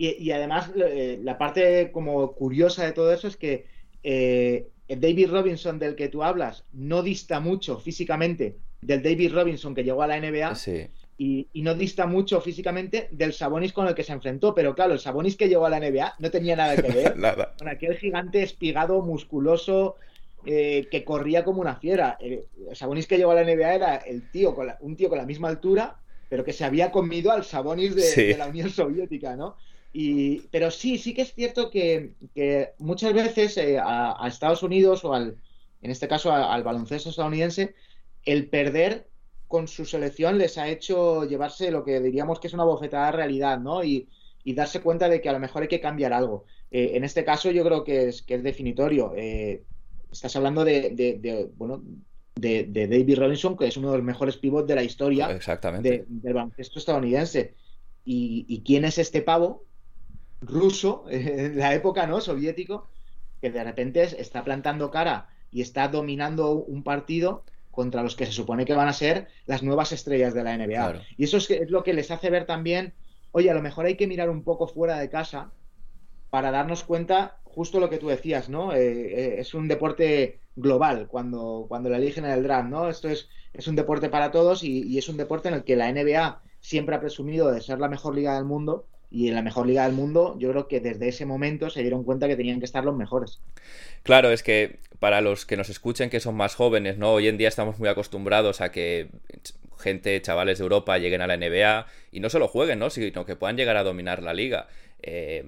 [0.00, 3.66] Y, además, eh, la parte como curiosa de todo eso es que
[4.04, 9.84] eh, David Robinson del que tú hablas no dista mucho físicamente del David Robinson que
[9.84, 10.54] llegó a la NBA
[11.18, 14.54] y, no dista mucho físicamente del Sabonis con el que se enfrentó.
[14.54, 17.14] Pero claro, el Sabonis que llegó a la NBA no tenía nada que ver
[17.58, 19.96] con aquel gigante espigado, musculoso,
[20.46, 22.16] eh, que corría como una fiera.
[22.20, 25.26] El, Sabonis que llegó a la NBA era el tío con un tío con la
[25.26, 25.96] misma altura,
[26.28, 29.56] pero que se había comido al Sabonis de, la Unión Soviética, ¿no?
[29.92, 32.12] Y, pero sí, sí que es cierto que,
[32.78, 35.36] muchas veces eh, a, Estados Unidos o al,
[35.82, 37.74] en este caso al baloncesto estadounidense,
[38.24, 39.08] el perder
[39.46, 43.58] con su selección les ha hecho llevarse lo que diríamos que es una bofetada realidad,
[43.58, 43.82] ¿no?
[43.82, 44.08] Y,
[44.54, 46.46] darse cuenta de que a lo mejor hay que cambiar algo.
[46.70, 49.12] Eh, en este caso yo creo que es, que es definitorio.
[49.14, 49.62] Eh,
[50.10, 51.82] estás hablando de, bueno,
[52.34, 56.06] de, David Robinson, que es uno de los mejores pivots de la historia Exactamente.
[56.08, 57.52] del baloncesto estadounidense.
[58.06, 59.64] ¿Y, ¿Y quién es este pavo?
[60.40, 62.20] Ruso, en la época, ¿no?
[62.20, 62.88] Soviético,
[63.40, 68.32] que de repente está plantando cara y está dominando un partido contra los que se
[68.32, 71.02] supone que van a ser las nuevas estrellas de la NBA.
[71.16, 72.92] Y eso es, lo que les hace ver también,
[73.30, 75.52] oye, a lo mejor hay que mirar un poco fuera de casa
[76.28, 78.74] para darnos cuenta justo lo que tú decías, ¿no?
[78.74, 82.88] Eh, eh, es un deporte global cuando, cuando la eligen en el draft, ¿no?
[82.88, 85.76] Esto es, es un deporte para todos y, y es un deporte en el que
[85.76, 89.42] la NBA siempre ha presumido de ser la mejor liga del mundo y en la
[89.42, 92.58] mejor liga del mundo, yo creo que desde ese momento se dieron cuenta que tenían
[92.58, 93.40] que estar los mejores.
[94.02, 97.12] Claro, es que para los que nos escuchen que son más jóvenes, ¿no?
[97.12, 99.08] Hoy en día estamos muy acostumbrados a que
[99.78, 102.90] gente, chavales de Europa lleguen a la NBA y no solo jueguen, ¿no?
[102.90, 104.68] Sino que puedan llegar a dominar la liga.
[105.00, 105.44] Eh,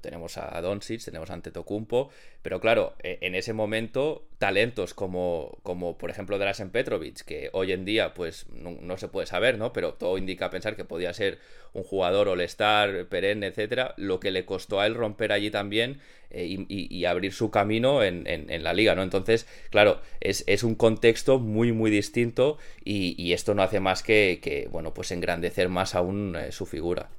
[0.00, 5.98] tenemos a Doncic, tenemos a Antetokounmpo, pero claro, e, en ese momento talentos como, como
[5.98, 9.72] por ejemplo Drasen Petrovic, que hoy en día pues no, se puede saber, ¿no?
[9.72, 11.38] Pero todo indica pensar que podía ser
[11.74, 17.04] un jugador all-star, perenne, etcétera, lo que le costó a él romper allí también y,
[17.04, 19.02] abrir su camino en, la liga, ¿no?
[19.02, 24.94] Entonces, claro, es, un contexto muy, muy distinto y, esto no hace más que, bueno,
[24.94, 27.10] pues engrandecer más aún su figura.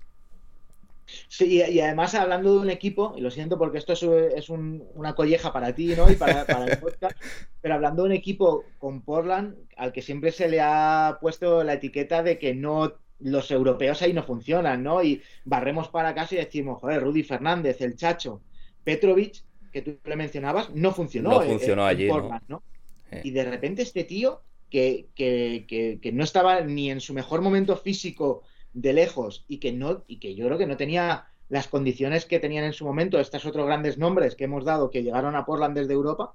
[1.27, 5.53] Sí, y además hablando de un equipo, y lo siento porque esto es, una colleja
[5.53, 6.09] para ti, ¿no?
[6.11, 7.17] Y para, el podcast,
[7.61, 11.73] pero hablando de un equipo con Portland, al que siempre se le ha puesto la
[11.73, 15.01] etiqueta de que no los europeos ahí no funcionan, ¿no?
[15.01, 18.41] Y barremos para casa y decimos, joder, Rudy Fernández, el Chacho,
[18.83, 21.29] Petrovic, que tú le mencionabas, no funcionó.
[21.29, 22.63] No funcionó allí, Portland, ¿no?
[23.11, 23.21] Eh.
[23.23, 25.65] Y de repente este tío, que, que,
[26.01, 30.19] que no estaba ni en su mejor momento físico de lejos y que no y
[30.19, 33.65] que yo creo que no tenía las condiciones que tenían en su momento estos otros
[33.65, 36.33] grandes nombres que hemos dado que llegaron a Portland desde Europa.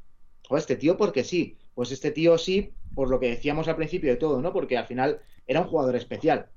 [0.48, 4.10] O este tío porque sí, pues este tío sí, por lo que decíamos al principio
[4.10, 4.52] de todo, ¿no?
[4.52, 6.48] Porque al final era un jugador especial.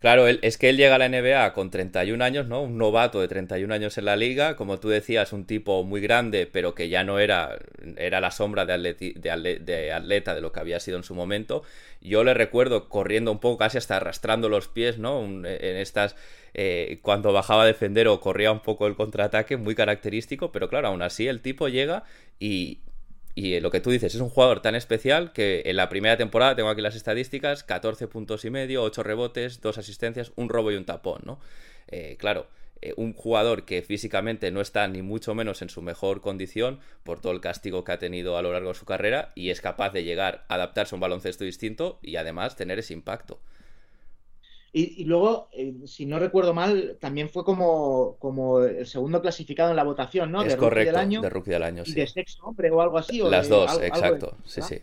[0.00, 2.62] Claro, es que él llega a la NBA con 31 años, ¿no?
[2.62, 6.46] Un novato de 31 años en la liga, como tú decías, un tipo muy grande,
[6.46, 7.58] pero que ya no era,
[7.96, 11.64] era la sombra de, de, atleta de lo que había sido en su momento.
[12.00, 15.20] Yo le recuerdo corriendo un poco, casi hasta arrastrando los pies, ¿no?
[15.20, 16.14] en estas,
[16.54, 20.88] eh, cuando bajaba a defender o corría un poco el contraataque, muy característico, pero claro,
[20.88, 22.04] aún así el tipo llega
[22.38, 22.78] y,
[23.38, 26.56] y lo que tú dices, es un jugador tan especial que en la primera temporada,
[26.56, 30.74] tengo aquí las estadísticas, 14 puntos y medio, 8 rebotes, 2 asistencias, un robo y
[30.74, 31.38] un tapón, ¿no?
[31.86, 32.48] Eh, claro,
[32.82, 37.20] eh, un jugador que físicamente no está ni mucho menos en su mejor condición por
[37.20, 39.90] todo el castigo que ha tenido a lo largo de su carrera y es capaz
[39.90, 43.38] de llegar a adaptarse a un baloncesto distinto y además tener ese impacto.
[44.70, 49.76] Y, luego, eh, si no recuerdo mal, también fue como, como el segundo clasificado en
[49.76, 50.42] la votación, ¿no?
[50.42, 51.94] Es de correcto, del año, de rookie del año, sí.
[51.94, 53.18] de sexo hombre o algo así.
[53.22, 54.80] Las dos, exacto, sí, sí.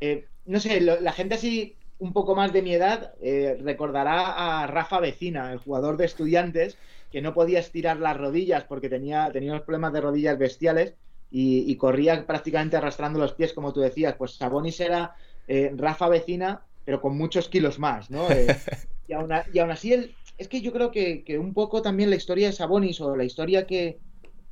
[0.00, 4.66] Eh, no sé, la gente así un poco más de mi edad eh, recordará a
[4.68, 6.78] Rafa Vecina, el jugador de estudiantes,
[7.10, 10.94] que no podía estirar las rodillas porque tenía, tenía unos problemas de rodillas bestiales
[11.30, 14.14] y, corría prácticamente arrastrando los pies, como tú decías.
[14.16, 15.16] Pues Sabonis era
[15.76, 18.26] Rafa Vecina, pero con muchos kilos más, ¿no?
[19.08, 22.54] Y aún, así, él, es que yo creo que, un poco también la historia de
[22.54, 23.98] Sabonis o la historia que,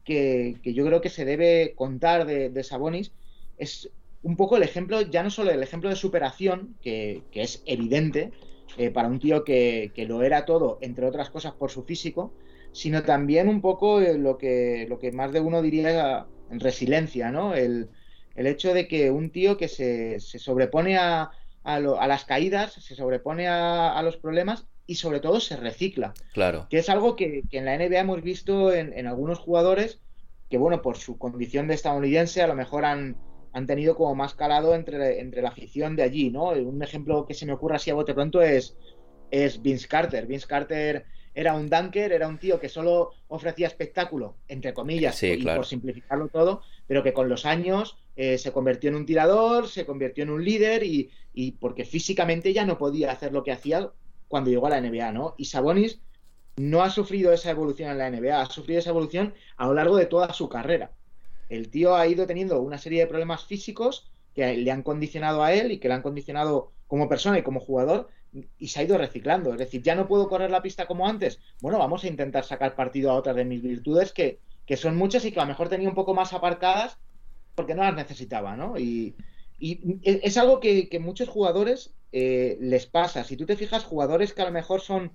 [0.06, 3.12] yo creo que se debe contar de, Sabonis
[3.56, 3.90] es
[4.22, 8.32] un poco el ejemplo, ya no solo el ejemplo de superación, que, es evidente
[8.76, 12.34] eh, para un tío que, lo era todo, entre otras cosas, por su físico,
[12.70, 17.30] sino también un poco eh, lo, que, lo que más de uno diría en resiliencia,
[17.30, 17.54] ¿no?
[17.54, 17.88] El,
[18.34, 21.30] hecho de que un tío que se sobrepone a,
[21.66, 26.14] a, las caídas, se sobrepone a, los problemas y sobre todo se recicla.
[26.32, 26.68] Claro.
[26.70, 30.00] Que es algo que, en la NBA hemos visto en, algunos jugadores
[30.48, 33.16] que, bueno, por su condición de estadounidense, a lo mejor han,
[33.52, 36.50] han tenido como más calado entre, entre la afición de allí, ¿no?
[36.50, 38.76] Un ejemplo que se me ocurre así a bote pronto es,
[39.32, 40.26] es Vince Carter.
[40.26, 45.44] Vince Carter era un dunker, era un tío que solo ofrecía espectáculo, entre comillas, y
[45.44, 49.84] por simplificarlo todo, pero que con los años eh, se convirtió en un tirador, se
[49.84, 51.10] convirtió en un líder y,
[51.60, 53.90] porque físicamente ya no podía hacer lo que hacía
[54.26, 55.34] cuando llegó a la NBA, ¿no?
[55.36, 56.00] Y Sabonis
[56.56, 59.96] no ha sufrido esa evolución en la NBA, ha sufrido esa evolución a lo largo
[59.98, 60.92] de toda su carrera.
[61.50, 65.52] El tío ha ido teniendo una serie de problemas físicos que le han condicionado a
[65.52, 68.08] él y que le han condicionado como persona y como jugador
[68.58, 69.52] y se ha ido reciclando.
[69.52, 71.38] Es decir, ya no puedo correr la pista como antes.
[71.60, 75.24] Bueno, vamos a intentar sacar partido a otras de mis virtudes que, que son muchas
[75.26, 76.98] y que a lo mejor tenía un poco más aparcadas
[77.56, 78.78] porque no las necesitaba, ¿no?
[78.78, 79.16] Y,
[79.58, 83.24] es algo que, muchos jugadores eh, les pasa.
[83.24, 85.12] Si tú te fijas, jugadores que a lo mejor son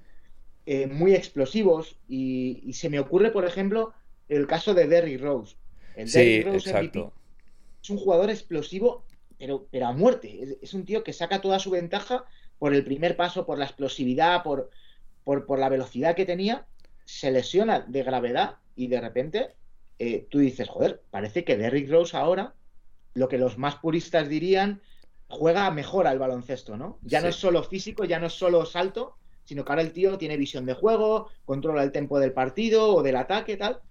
[0.66, 3.94] eh, muy explosivos y, se me ocurre, por ejemplo,
[4.28, 5.56] el caso de Derrick Rose.
[5.96, 7.14] El sí, Rose exacto.
[7.84, 9.06] es un jugador explosivo,
[9.38, 10.58] pero, pero a muerte.
[10.60, 12.26] Es, un tío que saca toda su ventaja
[12.58, 14.72] por el primer paso, por la explosividad, por,
[15.24, 16.66] por, por la velocidad que tenía.
[17.06, 19.56] Se lesiona de gravedad y de repente
[20.04, 22.56] eh, tú dices, joder, parece que Derrick Rose ahora,
[23.14, 24.82] lo que los más puristas dirían,
[25.28, 26.98] juega mejor al baloncesto, ¿no?
[27.04, 30.18] Ya no es solo físico, ya no es solo salto, sino que ahora el tío
[30.18, 33.82] tiene visión de juego, controla el tempo del partido o del ataque, tal.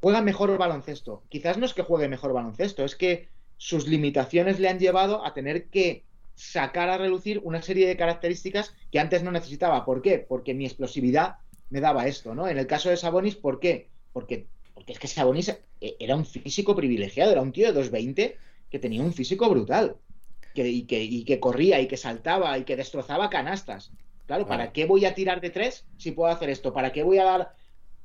[0.00, 1.24] Juega mejor el baloncesto.
[1.28, 3.28] Quizás no es que juegue mejor baloncesto, es que
[3.58, 8.74] sus limitaciones le han llevado a tener que sacar a relucir una serie de características
[8.90, 9.84] que antes no necesitaba.
[9.84, 10.18] ¿Por qué?
[10.18, 11.36] Porque mi explosividad
[11.68, 12.48] me daba esto, ¿no?
[12.48, 13.90] En el caso de Sabonis, ¿por qué?
[14.14, 14.46] Porque
[14.78, 18.36] porque es que Sabonis eh, era un físico privilegiado, era un tío de 2.20
[18.70, 19.96] que tenía un físico brutal.
[20.54, 20.84] y,
[21.24, 23.90] que, corría y que saltaba y que destrozaba canastas.
[24.26, 26.72] Claro, ¿para qué voy a tirar de tres si puedo hacer esto?
[26.72, 27.54] ¿Para qué voy a dar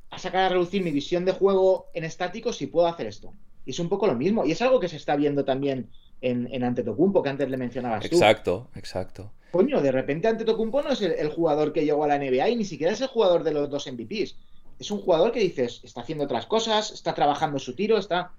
[0.10, 3.36] a sacar a reducir mi visión de juego en estático si puedo hacer esto?
[3.64, 4.44] Y es un poco lo mismo.
[4.44, 8.10] Y es algo que se está viendo también en, en Antetokounmpo, que antes le mencionabas
[8.10, 8.16] tú.
[8.16, 9.32] Exacto, exacto.
[9.52, 12.56] Coño, de repente Antetokounmpo no es el, el, jugador que llegó a la NBA y
[12.56, 14.36] ni siquiera es el jugador de los dos MVPs
[14.80, 18.34] es un jugador que dices, está haciendo otras cosas, está trabajando su tiro, está...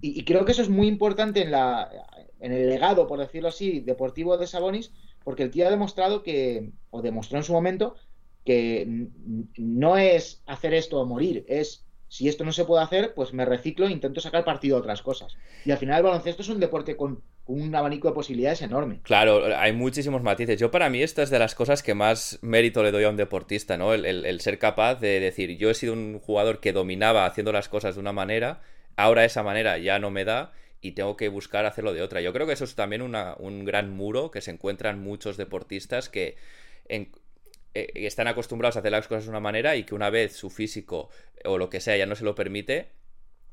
[0.00, 1.90] Y, creo que eso es muy importante en, la,
[2.38, 4.92] en el legado, por decirlo así, deportivo de Sabonis,
[5.24, 7.96] porque el tío ha demostrado que, o demostró en su momento,
[8.44, 9.08] que
[9.56, 13.44] no es hacer esto o morir, es si esto no se puede hacer, pues me
[13.44, 15.36] reciclo e intento sacar partido a otras cosas.
[15.64, 19.00] Y al final el baloncesto es un deporte con un abanico de posibilidades enorme.
[19.02, 20.58] Claro, hay muchísimos matices.
[20.58, 23.16] Yo para mí esta es de las cosas que más mérito le doy a un
[23.16, 23.92] deportista, ¿no?
[23.94, 27.94] El, ser capaz de decir, yo he sido un jugador que dominaba haciendo las cosas
[27.94, 28.60] de una manera,
[28.96, 32.20] ahora esa manera ya no me da y tengo que buscar hacerlo de otra.
[32.20, 36.36] Yo creo que eso es también un gran muro que se encuentran muchos deportistas que...
[36.90, 37.10] En,
[37.80, 40.50] eh, están acostumbrados a hacer las cosas de una manera y que una vez su
[40.50, 41.10] físico
[41.44, 42.88] o lo que sea ya no se lo permite,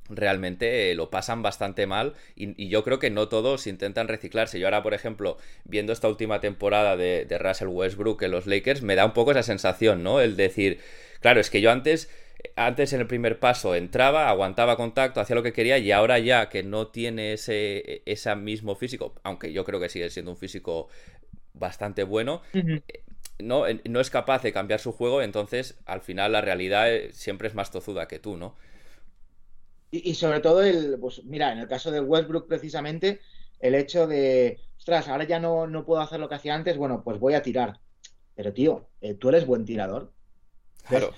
[0.10, 4.60] realmente eh, lo pasan bastante mal y, yo creo que no todos intentan reciclarse.
[4.60, 8.96] Yo ahora, por ejemplo, viendo esta última temporada de, Russell Westbrook en los Lakers, me
[8.96, 10.22] da un poco esa sensación, ¿no?
[10.22, 10.80] El decir,
[11.20, 12.10] claro, es que yo antes...
[12.58, 16.48] Antes en el primer paso entraba, aguantaba contacto, hacía lo que quería y ahora ya
[16.48, 20.88] que no tiene ese, ese mismo físico, aunque yo creo que sigue siendo un físico
[21.54, 22.44] bastante bueno,
[23.40, 27.48] no, no es capaz de cambiar su juego, entonces al final la realidad eh, siempre
[27.48, 28.56] es más tozuda que tú, ¿no?
[29.92, 33.22] Y, sobre todo, el, pues mira, en el caso de Westbrook precisamente,
[33.60, 37.02] el hecho de, ostras, ahora ya no, no puedo hacer lo que hacía antes, bueno,
[37.04, 37.80] pues voy a tirar.
[38.36, 40.12] Pero tío, eh, tú eres buen tirador.
[40.88, 41.14] Claro.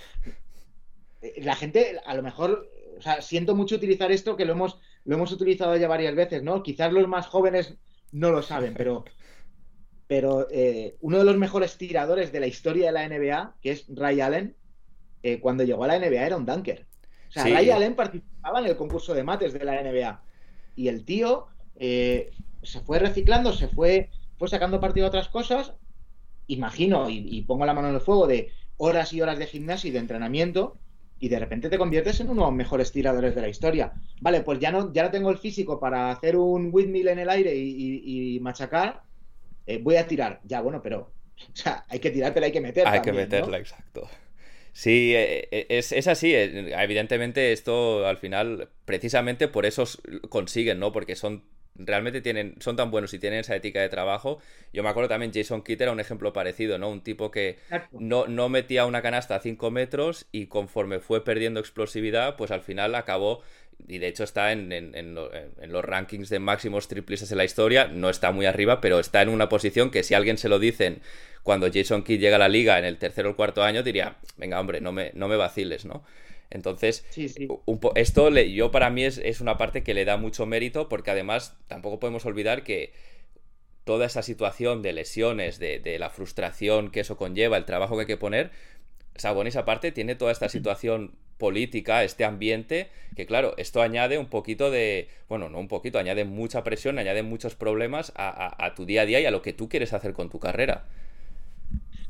[1.22, 4.80] Eh, la gente, a lo mejor, o sea, siento mucho utilizar esto que lo hemos,
[5.06, 6.62] lo hemos utilizado ya varias veces, ¿no?
[6.62, 7.76] Quizás los más jóvenes
[8.12, 9.06] no lo saben, pero
[10.08, 13.86] pero eh, uno de los mejores tiradores de la historia de la NBA, que es
[13.90, 14.56] Ray Allen,
[15.22, 16.86] eh, cuando llegó a la NBA era un dunker.
[17.28, 20.22] O sea, Ray Allen participaba en el concurso de mates de la NBA.
[20.78, 22.32] Y el tío eh,
[22.64, 25.74] se fue reciclando, se fue, fue sacando partido a otras cosas.
[26.48, 29.92] Imagino, y, pongo la mano en el fuego, de horas y horas de gimnasio y
[29.92, 30.78] de entrenamiento,
[31.20, 33.92] y de repente te conviertes en uno de los mejores tiradores de la historia.
[34.22, 37.30] Vale, pues ya no, ya no tengo el físico para hacer un windmill en el
[37.30, 39.02] aire y machacar,
[39.68, 40.40] eh, voy a tirar.
[40.44, 41.12] Ya, bueno, pero
[41.54, 42.92] o sea, hay que tirártela, hay que meterla.
[42.92, 44.10] Hay que meterla, exacto.
[44.74, 46.34] Sí, eh, eh, es, es, así.
[46.34, 49.86] Evidentemente, esto al final, precisamente por eso
[50.30, 50.92] consiguen, ¿no?
[50.92, 51.44] Porque son
[51.78, 54.40] realmente tienen, son tan buenos y tienen esa ética de trabajo.
[54.74, 56.90] Yo me acuerdo también, Jason Kidd era un ejemplo parecido, ¿no?
[56.90, 57.60] Un tipo que
[57.92, 62.62] no, no metía una canasta a 5 metros y conforme fue perdiendo explosividad, pues al
[62.62, 63.42] final acabó
[63.88, 68.10] y de hecho está en, en, los rankings de máximos triplistas en la historia, no
[68.10, 71.02] está muy arriba, pero está en una posición que si alguien se lo dicen
[71.44, 74.60] cuando Jason Kidd llega a la liga en el tercer o cuarto año, diría, venga
[74.60, 76.04] hombre, no me, no me vaciles, ¿no?
[76.50, 77.06] Entonces,
[77.96, 81.12] esto le, yo para mí es, es, una parte que le da mucho mérito porque
[81.12, 82.94] además tampoco podemos olvidar que
[83.84, 88.02] toda esa situación de lesiones, de, de la frustración que eso conlleva, el trabajo que
[88.02, 88.52] hay que poner,
[89.18, 94.72] Sabonis aparte tiene toda esta situación política, este ambiente, que claro, esto añade un poquito
[94.72, 99.06] de, bueno, no un poquito, añade mucha presión, añade muchos problemas a, tu día a
[99.06, 100.86] día y a lo que tú quieres hacer con tu carrera.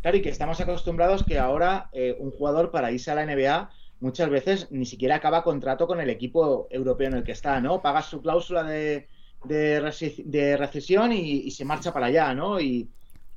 [0.01, 3.69] Claro, y que estamos acostumbrados que ahora eh, un jugador para irse a la NBA
[3.99, 7.81] muchas veces ni siquiera acaba contrato con el equipo europeo en el que está, ¿no?
[7.81, 9.07] Paga su cláusula de,
[9.43, 12.59] de, recesión y, se marcha para allá, ¿no?
[12.59, 12.89] Y,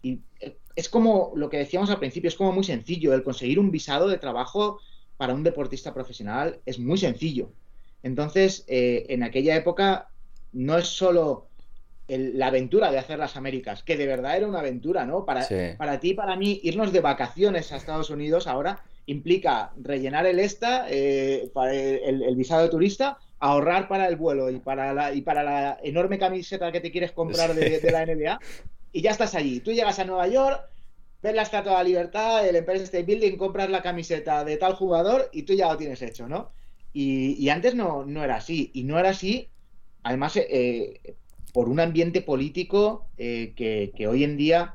[0.02, 0.20] y
[0.76, 3.12] es como lo que decíamos al principio, es como muy sencillo.
[3.12, 4.80] El conseguir un visado de trabajo
[5.16, 7.52] para un deportista profesional es muy sencillo.
[8.02, 10.08] Entonces, eh, en aquella época
[10.52, 11.48] no es solo
[12.08, 15.24] la aventura de hacer las Américas, que de verdad era una aventura, ¿no?
[15.24, 15.46] Para,
[15.78, 20.86] para ti, para mí, irnos de vacaciones a Estados Unidos ahora implica rellenar el ESTA,
[20.88, 25.42] eh, para el, visado de turista, ahorrar para el vuelo y para la, y para
[25.42, 28.40] la enorme camiseta que te quieres comprar de, la NBA,
[28.92, 29.60] y ya estás allí.
[29.60, 30.60] Tú llegas a Nueva York,
[31.22, 34.74] ves la Estatua de la Libertad, el Empire State Building, compras la camiseta de tal
[34.74, 36.50] jugador y tú ya lo tienes hecho, ¿no?
[36.92, 38.70] Y, antes no, no, era así.
[38.74, 39.48] Y no era así,
[40.02, 41.14] además, eh,
[41.52, 44.74] por un ambiente político eh, que, hoy en día,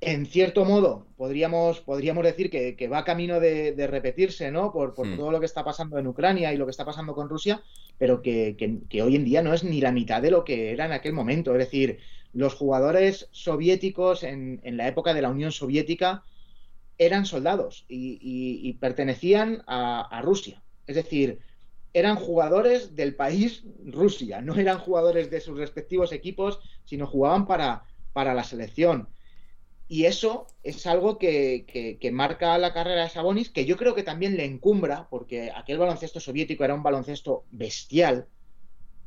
[0.00, 4.72] en cierto modo, podríamos, podríamos decir que, va camino de, repetirse, ¿no?
[4.72, 5.16] Por, por hmm.
[5.16, 7.62] todo lo que está pasando en Ucrania y lo que está pasando con Rusia,
[7.98, 8.56] pero que,
[9.02, 11.52] hoy en día no es ni la mitad de lo que era en aquel momento.
[11.52, 11.98] Es decir,
[12.32, 16.24] los jugadores soviéticos en, la época de la Unión Soviética
[16.96, 20.62] eran soldados y, pertenecían a, Rusia.
[20.86, 21.40] Es decir,
[21.92, 27.84] eran jugadores del país Rusia, no eran jugadores de sus respectivos equipos, sino jugaban para,
[28.14, 29.08] para la selección.
[29.92, 34.04] Y eso es algo que, que, marca la carrera de Sabonis, que yo creo que
[34.04, 38.28] también le encumbra, porque aquel baloncesto soviético era un baloncesto bestial,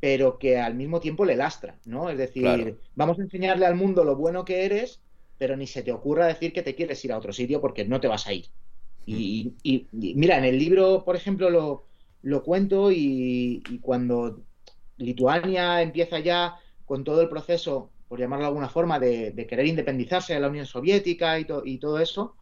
[0.01, 2.09] pero que al mismo tiempo le lastra, ¿no?
[2.09, 4.99] Es decir, vamos a enseñarle al mundo lo bueno que eres,
[5.38, 8.01] pero ni se te ocurra decir que te quieres ir a otro sitio porque no
[8.01, 8.47] te vas a ir.
[9.05, 9.53] Y,
[9.93, 11.86] mira, en el libro, por ejemplo, lo,
[12.23, 14.41] lo cuento y, cuando
[14.97, 20.36] Lituania empieza ya con todo el proceso, por llamarlo de alguna forma, de, querer independizarse
[20.36, 22.36] de la Unión Soviética y, y todo eso,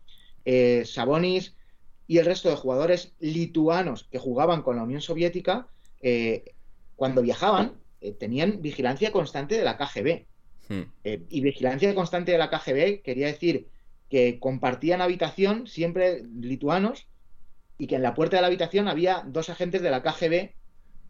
[0.43, 1.55] eh, Sabonis
[2.07, 5.69] y el resto de jugadores lituanos que jugaban con la Unión Soviética,
[6.01, 6.43] eh,
[6.97, 10.25] cuando viajaban, eh, tenían vigilancia constante de la KGB.
[10.67, 10.91] Hmm.
[11.29, 13.69] Y vigilancia constante de la KGB quería decir
[14.09, 17.07] que compartían habitación siempre lituanos
[17.77, 20.51] y que en la puerta de la habitación había dos agentes de la KGB.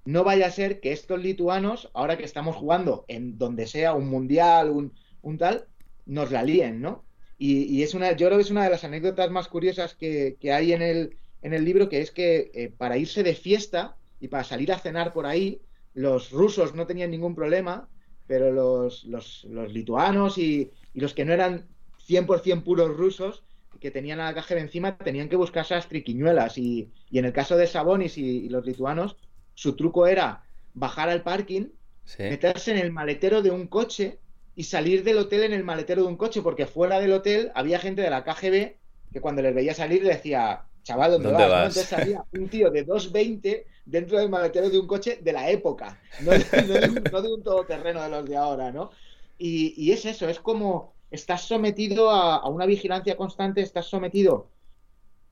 [0.05, 4.09] No vaya a ser que estos lituanos, ahora que estamos jugando en donde sea un
[4.09, 5.67] mundial, un, tal,
[6.05, 7.03] nos la líen, ¿no?
[7.37, 10.73] Y, es una, yo creo que es una de las anécdotas más curiosas que, hay
[10.73, 14.43] en el, en el libro, que es que eh, para irse de fiesta y para
[14.43, 15.61] salir a cenar por ahí,
[15.93, 17.89] los rusos no tenían ningún problema,
[18.27, 21.67] pero los, los, lituanos y, los que no eran
[22.07, 23.43] 100% puros rusos,
[23.79, 26.57] que tenían a la KGB encima, tenían que buscarse las triquiñuelas.
[26.57, 29.17] Y, en el caso de Sabonis y, los lituanos,
[29.53, 30.43] su truco era
[30.73, 31.67] bajar al parking,
[32.17, 34.19] meterse en el maletero de un coche
[34.55, 37.79] y salir del hotel en el maletero de un coche, porque fuera del hotel había
[37.79, 38.75] gente de la KGB
[39.11, 41.77] que cuando les veía salir le decía, chaval, ¿dónde, vas?
[41.77, 45.99] Entonces salía un tío de 2.20 dentro del maletero de un coche de la época,
[46.21, 48.91] no de, un todoterreno de los de ahora, ¿no?
[49.37, 54.49] Y, es eso, es como estás sometido a, una vigilancia constante, estás sometido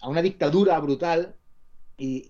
[0.01, 1.35] a una dictadura brutal
[1.99, 2.25] y,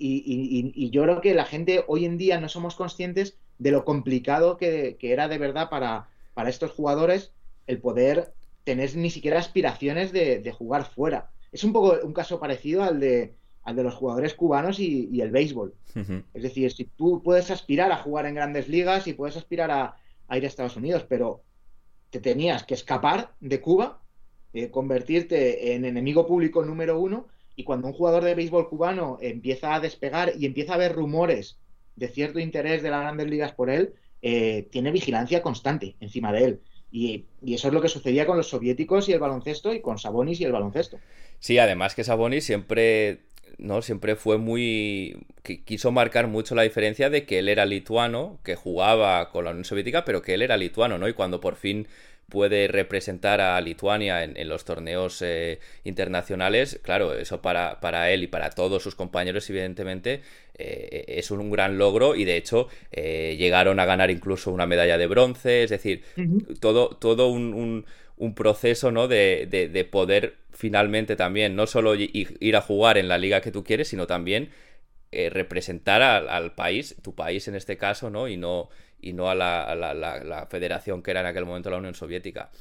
[0.76, 4.58] y, yo creo que la gente hoy en día no somos conscientes de lo complicado
[4.58, 7.32] que, que era de verdad para, para estos jugadores
[7.68, 11.32] el poder tener ni siquiera aspiraciones de, jugar fuera.
[11.52, 15.32] Es un poco un caso parecido al de, al de los jugadores cubanos y, el
[15.32, 15.74] béisbol.
[16.34, 20.38] Es decir, si tú puedes aspirar a jugar en grandes ligas y puedes aspirar a,
[20.38, 21.42] ir a Estados Unidos, pero
[22.10, 24.02] te tenías que escapar de Cuba,
[24.54, 27.28] eh, convertirte en enemigo público número uno,
[27.60, 31.58] y cuando un jugador de béisbol cubano empieza a despegar y empieza a haber rumores
[31.98, 36.46] de cierto interés de las grandes ligas por él, eh, tiene vigilancia constante encima de
[36.46, 36.62] él.
[36.90, 40.40] Y, eso es lo que sucedía con los soviéticos y el baloncesto y con Sabonis
[40.40, 41.00] y el baloncesto.
[41.40, 43.24] Sí, además que Sabonis siempre,
[43.58, 43.82] ¿no?
[43.82, 45.18] Siempre fue muy...
[45.66, 49.66] quiso marcar mucho la diferencia de que él era lituano, que jugaba con la Unión
[49.66, 51.10] Soviética, pero que él era lituano, ¿no?
[51.10, 51.90] Y cuando por fin
[52.30, 58.28] puede representar a Lituania en, los torneos eh, internacionales, claro, eso para, para, él y
[58.28, 60.22] para todos sus compañeros, evidentemente,
[60.58, 64.98] eh, es un, gran logro y de hecho eh, llegaron a ganar incluso una medalla
[64.98, 66.04] de bronce, es decir,
[66.60, 67.86] todo, todo un,
[68.18, 69.08] un, proceso ¿no?
[69.08, 73.64] de, de, poder finalmente también no solo ir a jugar en la liga que tú
[73.64, 74.50] quieres, sino también
[75.12, 78.28] representar al, país, tu país en este caso, ¿no?
[78.28, 78.70] Y no,
[79.02, 82.52] y no a la, federación que era en aquel momento la Unión Soviética.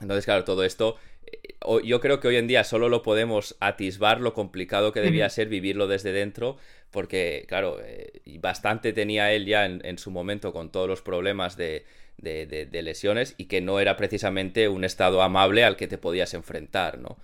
[0.00, 0.96] Entonces, claro, todo esto,
[1.26, 1.54] eh,
[1.84, 5.48] yo creo que hoy en día solo lo podemos atisbar lo complicado que debía ser
[5.48, 6.56] vivirlo desde dentro,
[6.90, 11.84] porque, claro, eh, bastante tenía él ya en, su momento con todos los problemas de,
[12.18, 17.16] lesiones y que no era precisamente un estado amable al que te podías enfrentar, ¿no?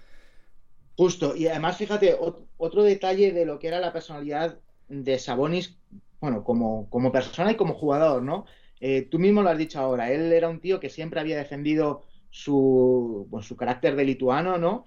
[0.97, 2.17] Justo, y además, fíjate,
[2.59, 5.79] otro detalle de lo que era la personalidad de Sabonis
[6.21, 8.45] bueno, como, como persona y como jugador, ¿no?
[8.81, 12.03] Eh, tú mismo lo has dicho ahora, él era un tío que siempre había defendido
[12.31, 14.85] su, su carácter de lituano, ¿no?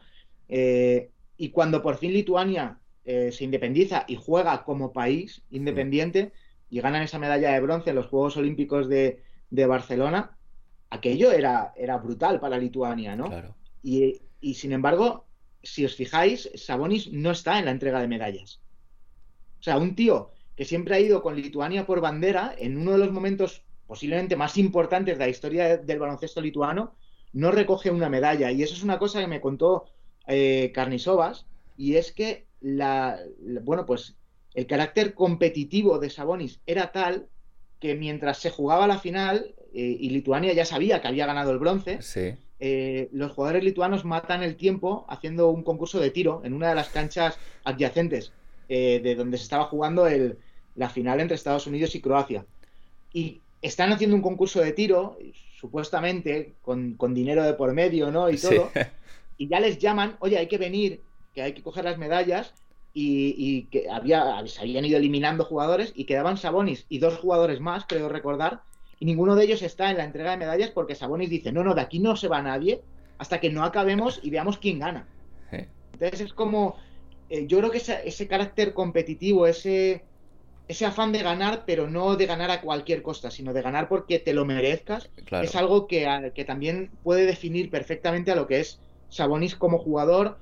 [0.50, 6.32] Eh, y cuando por fin Lituania eh, se independiza y juega como país independiente
[6.70, 9.22] y ganan esa medalla de bronce en los Juegos Olímpicos de,
[9.52, 10.36] Barcelona,
[10.90, 13.26] aquello era, era brutal para Lituania, ¿no?
[13.26, 13.56] Claro.
[13.84, 15.26] Y, y sin embargo,
[15.62, 18.60] si os fijáis, Sabonis no está en la entrega de medallas.
[19.60, 23.00] O sea, un tío que siempre ha ido con Lituania por bandera en uno de
[23.00, 26.96] los momentos posiblemente más importantes de la historia del baloncesto lituano,
[27.34, 28.52] no recoge una medalla.
[28.52, 29.86] Y eso es una cosa que me contó
[30.28, 31.46] eh, Carnisovas,
[31.78, 33.20] y es que la,
[33.64, 34.16] bueno, pues
[34.54, 37.28] el carácter competitivo de Sabonis era tal
[37.80, 41.60] que mientras se jugaba la final eh, y Lituania ya sabía que había ganado el
[41.60, 42.00] bronce,
[42.60, 46.76] eh, los jugadores lituanos matan el tiempo haciendo un concurso de tiro en una de
[46.76, 48.32] las canchas adyacentes.
[48.70, 50.38] Eh, de donde se estaba jugando el,
[50.76, 52.46] la final entre Estados Unidos y Croacia.
[53.12, 55.18] Y están haciendo un concurso de tiro,
[55.60, 58.30] supuestamente, con, dinero de por medio, ¿no?
[58.30, 58.72] Y todo.
[59.36, 61.02] Y ya les llaman, oye, hay que venir,
[61.34, 62.54] que hay que coger las medallas.
[62.96, 67.86] Y, que había, se habían ido eliminando jugadores y quedaban Sabonis y dos jugadores más,
[67.88, 68.62] creo recordar,
[69.00, 71.74] y ninguno de ellos está en la entrega de medallas porque Sabonis dice, no, no,
[71.74, 72.82] de aquí no se va nadie
[73.18, 75.08] hasta que no acabemos y veamos quién gana.
[75.52, 76.78] Entonces es como,
[77.30, 80.04] eh, yo creo que ese, carácter competitivo, ese,
[80.68, 84.20] ese afán de ganar, pero no de ganar a cualquier costa, sino de ganar porque
[84.20, 85.10] te lo merezcas,
[85.42, 90.38] es algo que, que, también puede definir perfectamente a lo que es Sabonis como jugador.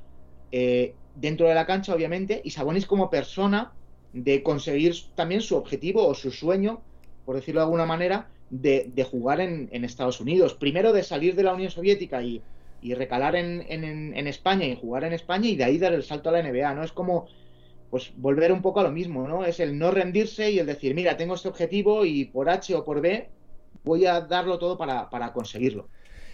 [0.52, 3.74] Eh, dentro de la cancha, obviamente, y Sabonis como persona
[4.14, 6.82] de conseguir también su objetivo o su sueño,
[7.26, 10.54] por decirlo de alguna manera, de, jugar en, Estados Unidos.
[10.54, 12.42] Primero de salir de la Unión Soviética y,
[12.94, 16.32] recalar en, en, España y jugar en España y de ahí dar el salto a
[16.32, 16.84] la NBA, ¿no?
[16.84, 17.28] Es como
[17.90, 19.44] pues volver un poco a lo mismo, ¿no?
[19.46, 22.84] Es el no rendirse y el decir, mira, tengo este objetivo y por H o
[22.86, 23.30] por B
[23.84, 25.90] voy a darlo todo para, para conseguirlo.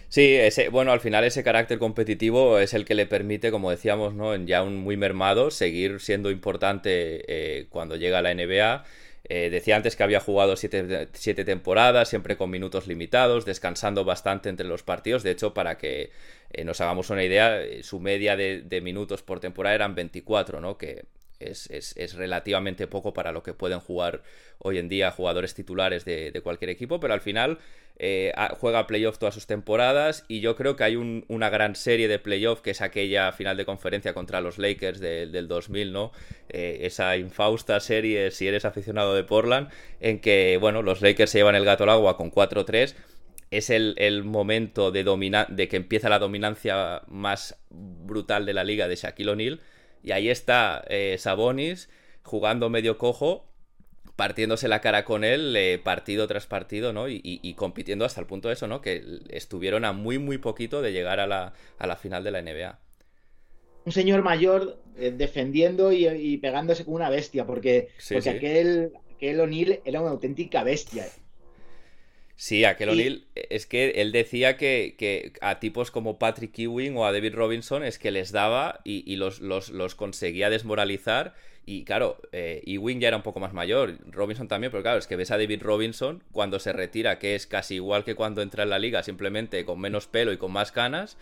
[0.08, 4.14] Sí, ese, bueno, al final ese carácter competitivo es el que le permite, como decíamos,
[4.14, 4.34] ¿no?
[4.34, 8.84] En ya un muy mermado, seguir siendo importante eh, cuando llega a la NBA.
[9.24, 14.66] Eh, decía antes que había jugado siete, temporadas, siempre con minutos limitados, descansando bastante entre
[14.66, 15.22] los partidos.
[15.22, 16.10] De hecho, para que
[16.50, 20.78] eh, nos hagamos una idea, su media de, de, minutos por temporada eran 24, ¿no?
[20.78, 21.04] Que
[21.40, 24.22] es, relativamente poco para lo que pueden jugar
[24.58, 27.58] hoy en día jugadores titulares de, cualquier equipo, pero al final
[27.98, 32.18] eh, juega playoff todas sus temporadas y yo creo que hay una gran serie de
[32.18, 36.12] playoff que es aquella final de conferencia contra los Lakers del 2000, ¿no?
[36.48, 39.70] Eh, esa infausta serie, si eres aficionado de Portland,
[40.00, 42.94] en que, bueno, los Lakers se llevan el gato al agua con 4-3
[43.50, 48.96] es el, momento de, de que empieza la dominancia más brutal de la liga de
[48.96, 49.60] Shaquille O'Neal
[50.08, 51.90] y ahí está eh, Sabonis
[52.22, 53.44] jugando medio cojo,
[54.16, 57.10] partiéndose la cara con él eh, partido tras partido, ¿no?
[57.10, 58.80] Y, compitiendo hasta el punto de eso, ¿no?
[58.80, 62.78] Que estuvieron a muy, muy poquito de llegar a la, final de la NBA.
[63.84, 67.88] Un señor mayor eh, defendiendo y, pegándose como una bestia, porque,
[68.26, 71.04] aquel, aquel O'Neill era una auténtica bestia.
[72.40, 77.10] Sí, aquel O'Neill, es que él decía que, a tipos como Patrick Ewing o a
[77.10, 81.34] David Robinson es que les daba y, los, los, conseguía desmoralizar.
[81.66, 85.08] Y claro, eh, Ewing ya era un poco más mayor, Robinson también, pero claro, es
[85.08, 88.62] que ves a David Robinson cuando se retira, que es casi igual que cuando entra
[88.62, 91.18] en la liga, simplemente con menos pelo y con más canas.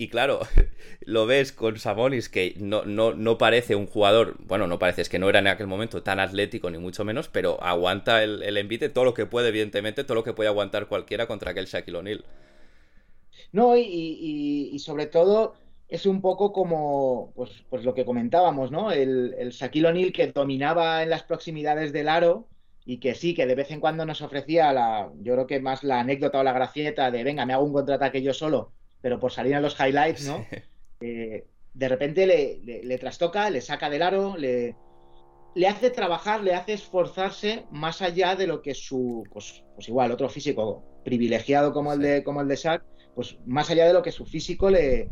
[0.00, 0.40] Y claro,
[1.00, 5.08] lo ves con Sabonis que no, no, no, parece un jugador, bueno, no parece, es
[5.08, 8.56] que no era en aquel momento tan atlético ni mucho menos, pero aguanta el, el
[8.58, 11.98] envite todo lo que puede, evidentemente, todo lo que puede aguantar cualquiera contra aquel Shaquille
[11.98, 12.24] O'Neal.
[13.52, 13.82] No, y,
[14.72, 15.54] y, sobre todo
[15.88, 18.92] es un poco como pues, pues lo que comentábamos, ¿no?
[18.92, 22.46] El, el Shaquille O'Neal que dominaba en las proximidades del aro
[22.84, 25.82] y que sí, que de vez en cuando nos ofrecía la, yo creo que más
[25.84, 29.32] la anécdota o la gracieta de venga, me hago un contraataque yo solo pero por
[29.32, 30.44] salir en los highlights, ¿no?
[31.00, 34.74] Eh, de repente le, trastoca, le saca del aro, le,
[35.54, 40.10] le hace trabajar, le hace esforzarse más allá de lo que su, pues, pues igual,
[40.10, 42.82] otro físico privilegiado como el de, como el de Shaq,
[43.14, 45.08] pues más allá de lo que su físico le,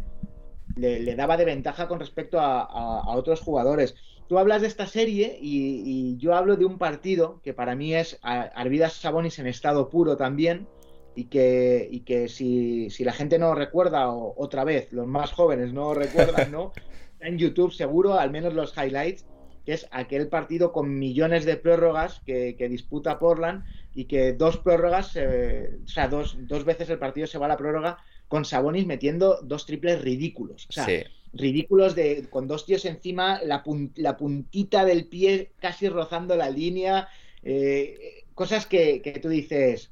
[0.77, 3.95] le, daba de ventaja con respecto a, otros jugadores.
[4.29, 8.19] Tú hablas de esta serie y, yo hablo de un partido que para mí es
[8.23, 10.69] Arvidas Sabonis en estado puro también,
[11.17, 15.33] y que, y que si, si, la gente no recuerda, o otra vez, los más
[15.33, 16.73] jóvenes no recuerdan, ¿no?
[17.21, 19.25] en YouTube seguro, al menos los highlights,
[19.65, 23.65] que es aquel partido con millones de prórrogas que, disputa Portland
[23.95, 27.57] y que dos prórrogas, o sea, dos, dos, veces el partido se va a la
[27.57, 27.99] prórroga
[28.29, 30.67] con Sabonis metiendo dos triples ridículos.
[30.69, 30.87] O sea,
[31.33, 33.65] ridículos de con dos tíos encima, la,
[33.97, 37.09] la, puntita del pie casi rozando la línea.
[37.43, 39.91] Eh, cosas que, que tú dices,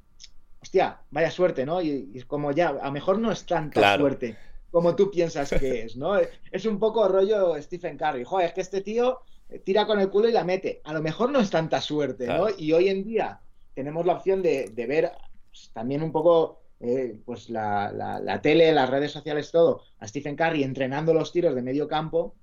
[0.65, 1.83] hostia, vaya suerte, ¿no?
[1.83, 4.37] Y, como ya, a lo mejor no es tanta suerte
[4.71, 6.17] como tú piensas que es, ¿no?
[6.51, 8.25] Es un poco rollo Stephen Curry.
[8.25, 9.21] Joder, es que este tío
[9.63, 10.81] tira con el culo y la mete.
[10.83, 12.47] A lo mejor no es tanta suerte, ¿no?
[12.59, 13.39] Y hoy en día
[13.73, 15.13] tenemos la opción de, ver
[15.49, 20.35] pues, también un poco eh, pues la, la, tele, las redes sociales, todo, a Stephen
[20.35, 22.35] Curry entrenando los tiros de medio campo.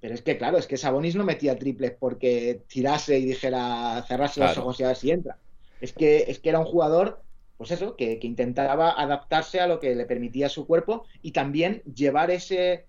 [0.00, 4.40] Pero es que, claro, es que Sabonis no metía triples porque tirase y dijera cerrarse
[4.40, 5.36] los ojos y a ver si entra.
[5.82, 7.25] Es que, es que era un jugador
[7.56, 12.30] pues eso, que, intentaba adaptarse a lo que le permitía su cuerpo y también llevar
[12.30, 12.86] ese,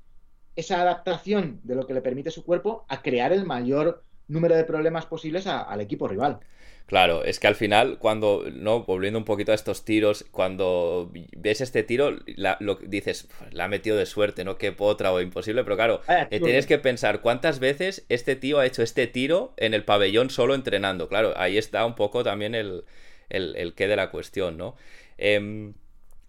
[0.55, 4.65] esa adaptación de lo que le permite su cuerpo a crear el mayor número de
[4.65, 6.39] problemas posibles al equipo rival.
[6.85, 11.59] Claro, es que al final, cuando, no, volviendo un poquito a estos tiros, cuando ves
[11.59, 12.15] este tiro,
[12.59, 14.57] lo dices, la ha metido de suerte, ¿no?
[14.57, 18.65] Qué potra o imposible, pero claro, eh, tienes que pensar cuántas veces este tío ha
[18.65, 21.09] hecho este tiro en el pabellón solo entrenando.
[21.09, 22.85] Claro, ahí está un poco también el,
[23.29, 24.75] el, qué de la cuestión, ¿no?
[25.17, 25.73] Em,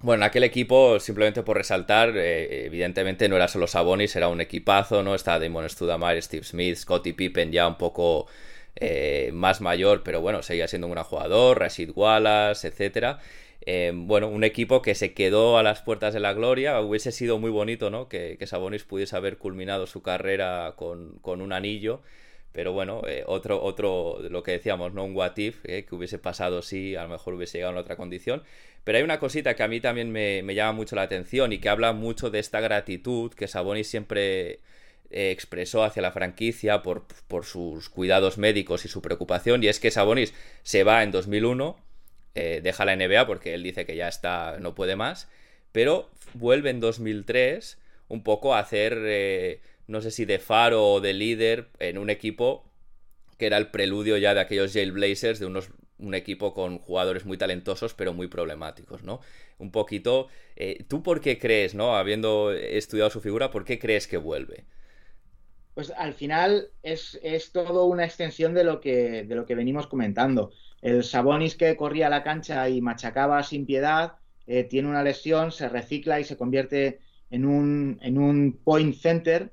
[0.01, 5.03] bueno, aquel equipo, simplemente por resaltar, eh, evidentemente no era solo Sabonis, era un equipazo,
[5.03, 5.15] ¿no?
[5.15, 8.27] Estaba Damon Studamire, Steve Smith, Scottie Pippen ya un poco
[8.77, 13.19] eh, más mayor, pero bueno, seguía siendo un gran jugador, Rashid Wallace, etcétera.
[13.63, 16.81] Em, bueno, un equipo que se quedó a las puertas de la gloria.
[16.81, 18.09] Hubiese sido muy bonito, ¿no?
[18.09, 22.03] Que, Sabonis pudiese haber culminado su carrera con un anillo.
[22.53, 25.05] Pero bueno, eh, otro, otro, lo que decíamos, ¿no?
[25.05, 27.97] Un what if, eh, que hubiese pasado si a lo mejor hubiese llegado en otra
[27.97, 28.43] condición.
[28.85, 31.69] Pero hay una cosita que a mí también me, llama mucho la atención y que
[31.69, 34.61] habla mucho de esta gratitud que Sabonis siempre
[35.11, 39.79] eh, expresó hacia la franquicia por, por, sus cuidados médicos y su preocupación, y es
[39.79, 40.33] que Sabonis
[40.63, 41.77] se va en 2001,
[42.35, 45.29] eh, deja la NBA porque él dice que ya está, no puede más,
[45.73, 47.79] pero vuelve en 2003
[48.09, 52.65] un poco a hacer, no sé si de faro o de líder en un equipo
[53.39, 57.39] que era el preludio ya de aquellos Jailblazers, de unos, un equipo con jugadores muy
[57.39, 59.21] talentosos pero muy problemáticos, ¿no?
[59.59, 60.29] Un poquito,
[60.89, 61.97] ¿tú por qué crees, ¿no?
[61.97, 64.67] Habiendo estudiado su figura, ¿por qué crees que vuelve?
[65.79, 67.21] pues al final es,
[67.53, 70.51] todo una extensión de lo, que, de lo que venimos comentando.
[70.83, 74.15] El Sabonis que corría la cancha y machacaba sin piedad,
[74.49, 76.99] eh, tiene una lesión, se recicla y se convierte
[77.31, 79.53] en un, en un point center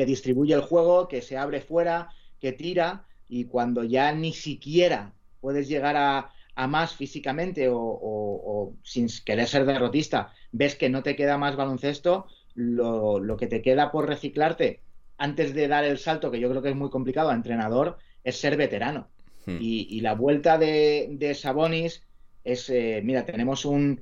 [0.00, 2.08] que distribuye el juego, que se abre fuera,
[2.40, 6.32] que tira, y cuando ya ni siquiera puedes llegar a,
[6.68, 13.20] más físicamente o, sin querer ser derrotista, ves que no te queda más baloncesto, lo,
[13.20, 14.80] lo que te queda por reciclarte
[15.18, 18.40] antes de dar el salto, que yo creo que es muy complicado a entrenador, es
[18.40, 19.08] ser veterano.
[19.44, 19.58] Hmm.
[19.60, 22.04] Y, la vuelta de, Sabonis
[22.42, 24.00] es, eh, mira, tenemos un,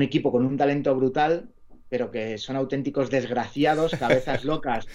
[0.00, 1.50] equipo con un talento brutal,
[1.88, 4.86] pero que son auténticos desgraciados, cabezas locas,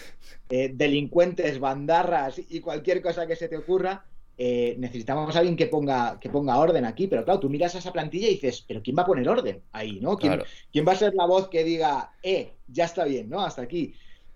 [0.49, 4.05] eh, delincuentes, bandarras y cualquier cosa que se te ocurra.
[4.37, 7.77] Eh, necesitamos a alguien que ponga, que ponga orden aquí, pero claro, tú miras a
[7.77, 10.17] esa plantilla y dices, pero ¿quién va a poner orden ahí, no?
[10.17, 13.41] ¿Quién, ¿quién va a ser la voz que diga, eh, ya está bien, ¿no?
[13.41, 13.93] Hasta aquí?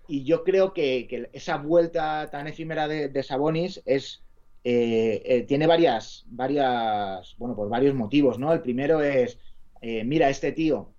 [0.08, 4.22] y yo creo que, esa vuelta tan efímera de, Sabonis es
[4.62, 8.52] eh, eh, tiene varias, varias, bueno, pues varios motivos, ¿no?
[8.52, 9.40] El primero es,
[9.82, 10.92] mira, este tío,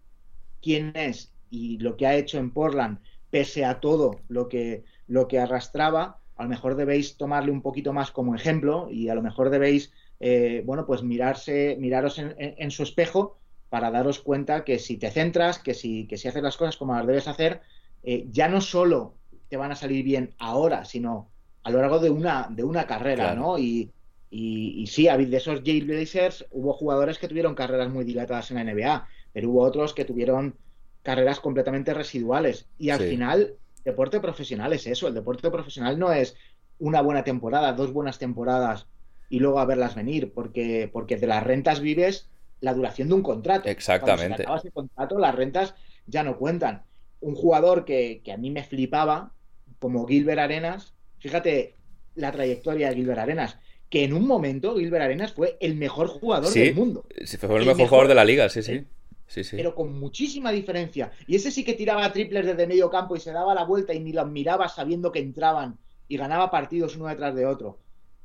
[0.62, 5.28] quién es y lo que ha hecho en Portland, pese a todo lo que, lo
[5.28, 9.22] que arrastraba, a lo mejor debéis tomarle un poquito más como ejemplo y a lo
[9.22, 9.92] mejor debéis,
[10.66, 13.38] bueno, pues mirarse, miraros en, su espejo
[13.70, 16.96] para daros cuenta que si te centras, que si, que si haces las cosas como
[16.96, 17.62] las debes hacer,
[18.04, 19.16] eh, ya no solo
[19.50, 21.30] te van a salir bien ahora, sino
[21.64, 23.58] a lo largo de una, de una carrera, ¿no?
[23.58, 23.92] Y,
[24.30, 28.64] y, y, sí, de esos Blazers hubo jugadores que tuvieron carreras muy dilatadas en la
[28.64, 30.56] NBA, pero hubo otros que tuvieron
[31.08, 32.68] carreras completamente residuales.
[32.78, 33.54] Y al final,
[33.86, 35.08] deporte profesional es eso.
[35.08, 36.36] El deporte profesional no es
[36.80, 38.88] una buena temporada, dos buenas temporadas
[39.30, 42.28] y luego a verlas venir, porque, porque de las rentas vives
[42.60, 43.70] la duración de un contrato.
[43.70, 44.44] Exactamente.
[44.44, 45.76] Cuando se contrato, las rentas
[46.08, 46.84] ya no cuentan
[47.22, 49.32] un jugador que, a mí me flipaba,
[49.80, 51.76] como Gilbert Arenas, fíjate
[52.16, 53.58] la trayectoria de Gilbert Arenas,
[53.90, 57.06] que en un momento Gilbert Arenas fue el mejor jugador del mundo.
[57.24, 58.86] Sí, fue el, mejor, jugador de la liga, sí, sí.
[59.52, 61.12] Pero con muchísima diferencia.
[61.28, 64.00] Y ese sí que tiraba triples desde medio campo y se daba la vuelta y
[64.00, 67.80] ni los miraba sabiendo que entraban y ganaba partidos uno detrás de otro.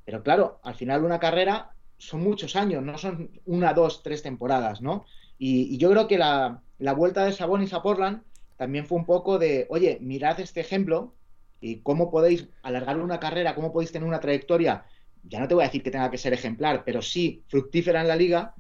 [0.05, 4.81] Pero claro, al final una carrera son muchos años, no son una, dos, tres temporadas,
[4.81, 5.05] ¿no?
[5.39, 8.23] Y, yo creo que la, la vuelta de Sabonis a Portland
[8.57, 11.15] también fue un poco de, oye, mirad este ejemplo
[11.61, 14.85] y cómo podéis alargar una carrera, cómo podéis tener una trayectoria,
[15.25, 18.09] ya no te voy a decir que tenga que ser ejemplar, pero sí fructífera en
[18.09, 18.55] la liga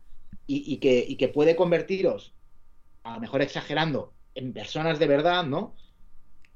[0.47, 2.35] y, que, que puede convertiros,
[3.05, 5.75] a lo mejor exagerando, en personas de verdad, ¿no?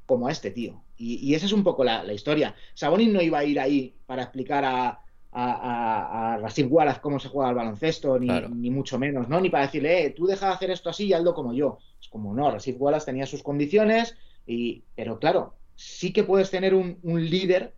[0.06, 0.82] Como a este tío.
[0.98, 2.54] Y, esa es un poco la, historia.
[2.74, 7.50] Sabonis no iba a ir ahí para explicar a, a, a Wallace cómo se juega
[7.50, 9.40] el baloncesto, ni, ni, mucho menos, ¿no?
[9.40, 11.78] Ni para decirle, eh, tú deja de hacer esto así y hazlo como yo.
[12.00, 14.16] Es como, no, Rasif Wallace tenía sus condiciones,
[14.46, 17.74] y, pero claro, sí que puedes tener un, líder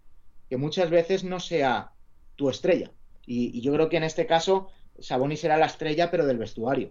[0.49, 1.93] que muchas veces no sea
[2.37, 2.93] tu estrella.
[3.27, 4.69] Y, y, yo creo que en este caso
[5.01, 6.91] Sabonis será la estrella, pero del vestuario.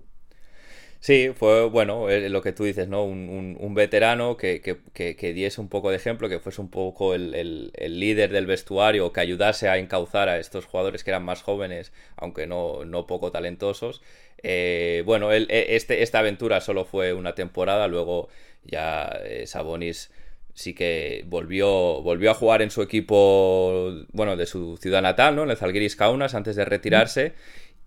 [1.00, 3.04] Sí, fue bueno eh, lo que tú dices, ¿no?
[3.04, 8.32] Un, veterano que, que, diese un poco de ejemplo, que fuese un poco el, líder
[8.32, 12.84] del vestuario, que ayudase a encauzar a estos jugadores que eran más jóvenes, aunque no,
[12.86, 14.02] no poco talentosos.
[14.42, 15.46] Eh, bueno, e,
[15.76, 18.30] este, esta aventura solo fue una temporada, luego
[18.64, 20.12] ya eh, Sabonis
[20.54, 25.44] sí que volvió, volvió a jugar en su equipo, bueno, de su ciudad natal, ¿no?
[25.44, 27.34] En el Zalgiris Kaunas antes de retirarse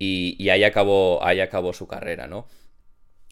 [0.00, 2.48] y, ahí, acabó, ahí acabó su carrera, ¿no?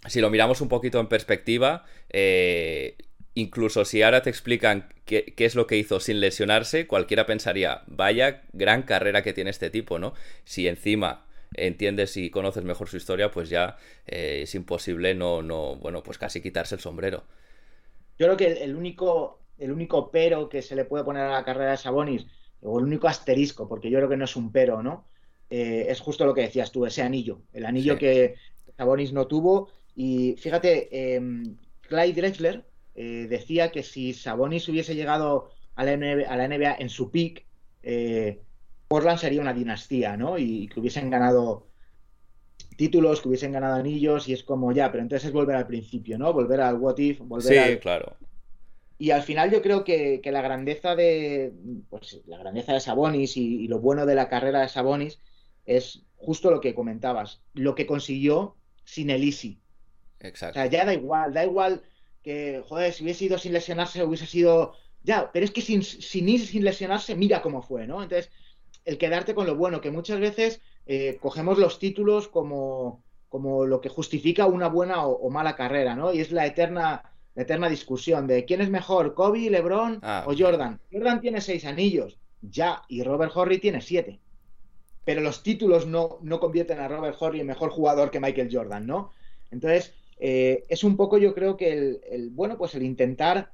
[0.06, 2.96] si lo miramos un poquito en perspectiva, eh,
[3.34, 8.42] incluso si ahora te explican qué, es lo que hizo sin lesionarse, cualquiera pensaría, vaya
[8.52, 10.14] gran carrera que tiene este tipo, ¿no?
[10.44, 15.76] Si encima entiendes y conoces mejor su historia, pues ya eh, es imposible no, no,
[15.76, 17.24] bueno, pues casi quitarse el sombrero.
[18.18, 21.44] Yo creo que el único, el único pero que se le puede poner a la
[21.44, 22.26] carrera de Sabonis,
[22.60, 25.06] o el único asterisco, porque yo creo que no es un pero, ¿no?
[25.51, 27.42] Eh, es justo lo que decías tú, ese anillo.
[27.53, 28.34] El anillo que
[28.76, 29.68] Sabonis no tuvo
[29.99, 31.20] y fíjate, eh,
[31.88, 37.44] Clyde Drexler eh, decía que si Sabonis hubiese llegado a la NBA, en su peak,
[37.82, 38.40] eh,
[38.86, 40.38] Portland sería una dinastía, ¿no?
[40.38, 41.66] Y que hubiesen ganado
[42.76, 46.16] títulos, que hubiesen ganado anillos, y es como ya, pero entonces es volver al principio,
[46.16, 46.32] ¿no?
[46.32, 48.16] Volver al what if, volver sí, claro.
[48.99, 51.53] Y al final yo creo que, la grandeza de
[51.90, 55.18] pues, la grandeza de Sabonis y, y, lo bueno de la carrera de Sabonis
[55.68, 59.60] es justo lo que comentabas, lo que consiguió sin el Easy.
[60.20, 60.58] Exacto.
[60.58, 61.82] O sea, ya da igual, da igual
[62.22, 64.72] que, joder, si hubiese ido sin lesionarse, hubiese sido.
[65.04, 68.02] Ya, pero es que sin, sin ir sin lesionarse, mira cómo fue, ¿no?
[68.02, 68.30] Entonces,
[68.84, 73.80] el quedarte con lo bueno, que muchas veces eh, cogemos los títulos como, como lo
[73.80, 76.12] que justifica una buena o, mala carrera, ¿no?
[76.12, 80.80] Y es la eterna, eterna discusión de quién es mejor, Kobe, LeBron ah, o Jordan.
[80.90, 84.18] Jordan tiene seis anillos, ya, y Robert Horry tiene siete.
[85.09, 88.86] Pero los títulos no, no convierten a Robert Horry en mejor jugador que Michael Jordan,
[88.86, 89.11] ¿no?
[89.50, 93.52] Entonces, eh, es un poco, yo creo que el, bueno, pues el intentar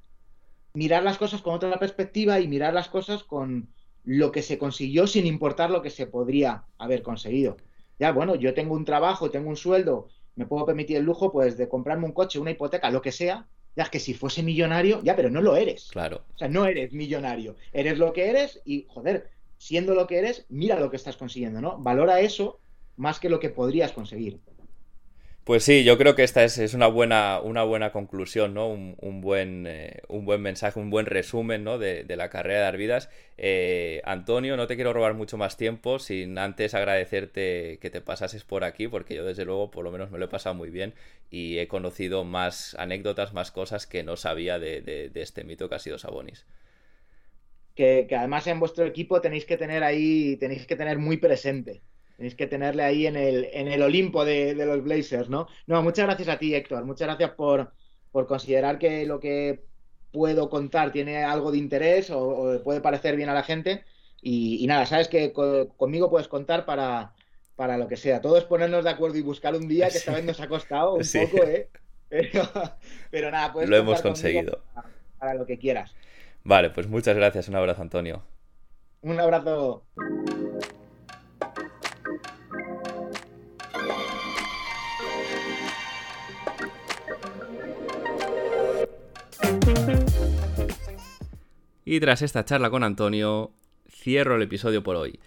[0.73, 3.69] mirar las cosas con otra perspectiva y mirar las cosas con
[4.03, 7.57] lo que se consiguió sin importar lo que se podría haber conseguido.
[8.01, 11.57] Ya, bueno, yo tengo un trabajo, tengo un sueldo, me puedo permitir el lujo, pues,
[11.57, 13.47] de comprarme un coche, una hipoteca, lo que sea.
[13.77, 15.91] Ya es que si fuese millonario, ya, pero no lo eres.
[15.93, 16.25] Claro.
[16.35, 17.55] O sea, no eres millonario.
[17.73, 21.61] Eres lo que eres y, joder, siendo lo que eres, mira lo que estás consiguiendo,
[21.61, 21.79] ¿no?
[21.79, 22.61] Valora eso
[22.97, 24.41] más que lo que podrías conseguir.
[25.45, 28.69] Pues sí, yo creo que esta es, una, buena, una buena conclusión, ¿no?
[28.69, 31.77] Un, buen, eh, un buen mensaje, un buen resumen ¿no?
[31.77, 33.11] de, la carrera de Arvidas.
[33.37, 38.43] Eh, Antonio, no te quiero robar mucho más tiempo sin antes agradecerte que te pasases
[38.43, 40.95] por aquí, porque yo desde luego por lo menos me lo he pasado muy bien
[41.31, 45.79] y he conocido más anécdotas, más cosas que no sabía de, este mito que ha
[45.79, 46.47] sido Sabonis.
[47.75, 51.83] Que, que además en vuestro equipo tenéis que tener ahí, tenéis que tener muy presente
[52.17, 55.49] Tenéis que tenerle ahí en el, en el Olimpo de, los Blazers, ¿no?
[55.67, 56.85] No, muchas gracias a ti, Héctor.
[56.85, 57.73] Muchas gracias por,
[58.13, 59.65] por considerar que lo que
[60.13, 63.85] puedo contar tiene algo de interés o, puede parecer bien a la gente.
[64.23, 67.15] Y, nada, sabes que conmigo puedes contar para,
[67.57, 68.21] para lo que sea.
[68.21, 70.95] Todo es ponernos de acuerdo y buscar un día que esta vez nos ha costado
[70.95, 71.69] un poco, ¿eh?
[73.11, 74.63] Pero, nada, puedes Lo hemos conseguido.
[75.19, 75.93] para lo que quieras.
[76.45, 77.49] Vale, pues muchas gracias.
[77.49, 78.23] Un abrazo, Antonio.
[79.01, 79.85] Un abrazo.
[91.87, 93.53] Y tras esta charla con Antonio,
[93.89, 95.21] cierro el episodio por hoy.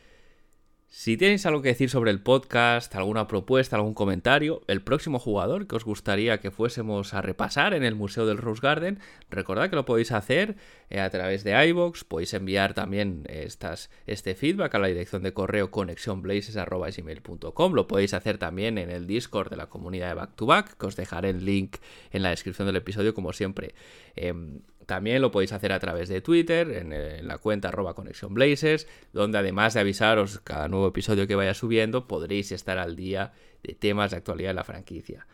[0.98, 5.68] Si tenéis algo que decir sobre el podcast, alguna propuesta, algún comentario, el próximo jugador
[5.68, 8.98] que os gustaría que fuésemos a repasar en el Museo del Rose Garden,
[9.30, 10.56] recordad que lo podéis hacer
[10.89, 15.34] eh, a través de iVoox, podéis enviar también estas, este feedback a la dirección de
[15.34, 20.48] correo conexionblazes.com, lo podéis hacer también en el Discord de la comunidad de Back to
[20.48, 21.76] Back, que os dejaré el link
[22.10, 23.76] en la descripción del episodio como siempre.
[24.16, 27.93] Em, también lo podéis hacer a través de Twitter, en, la cuenta arroba
[28.29, 33.33] Blazers, donde además de avisaros cada nuevo episodio que vaya subiendo, podréis estar al día
[33.63, 35.27] de temas de actualidad de la franquicia.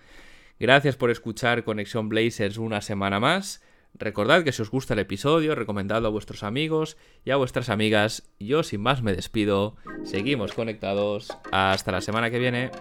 [0.59, 3.61] Gracias por escuchar Conexión Blazers una semana más.
[3.93, 8.27] Recordad que si os gusta el episodio, recomendadlo a vuestros amigos y a vuestras amigas.
[8.39, 9.75] Yo sin más me despido.
[10.03, 11.29] Seguimos conectados.
[11.51, 12.71] Hasta la semana que viene.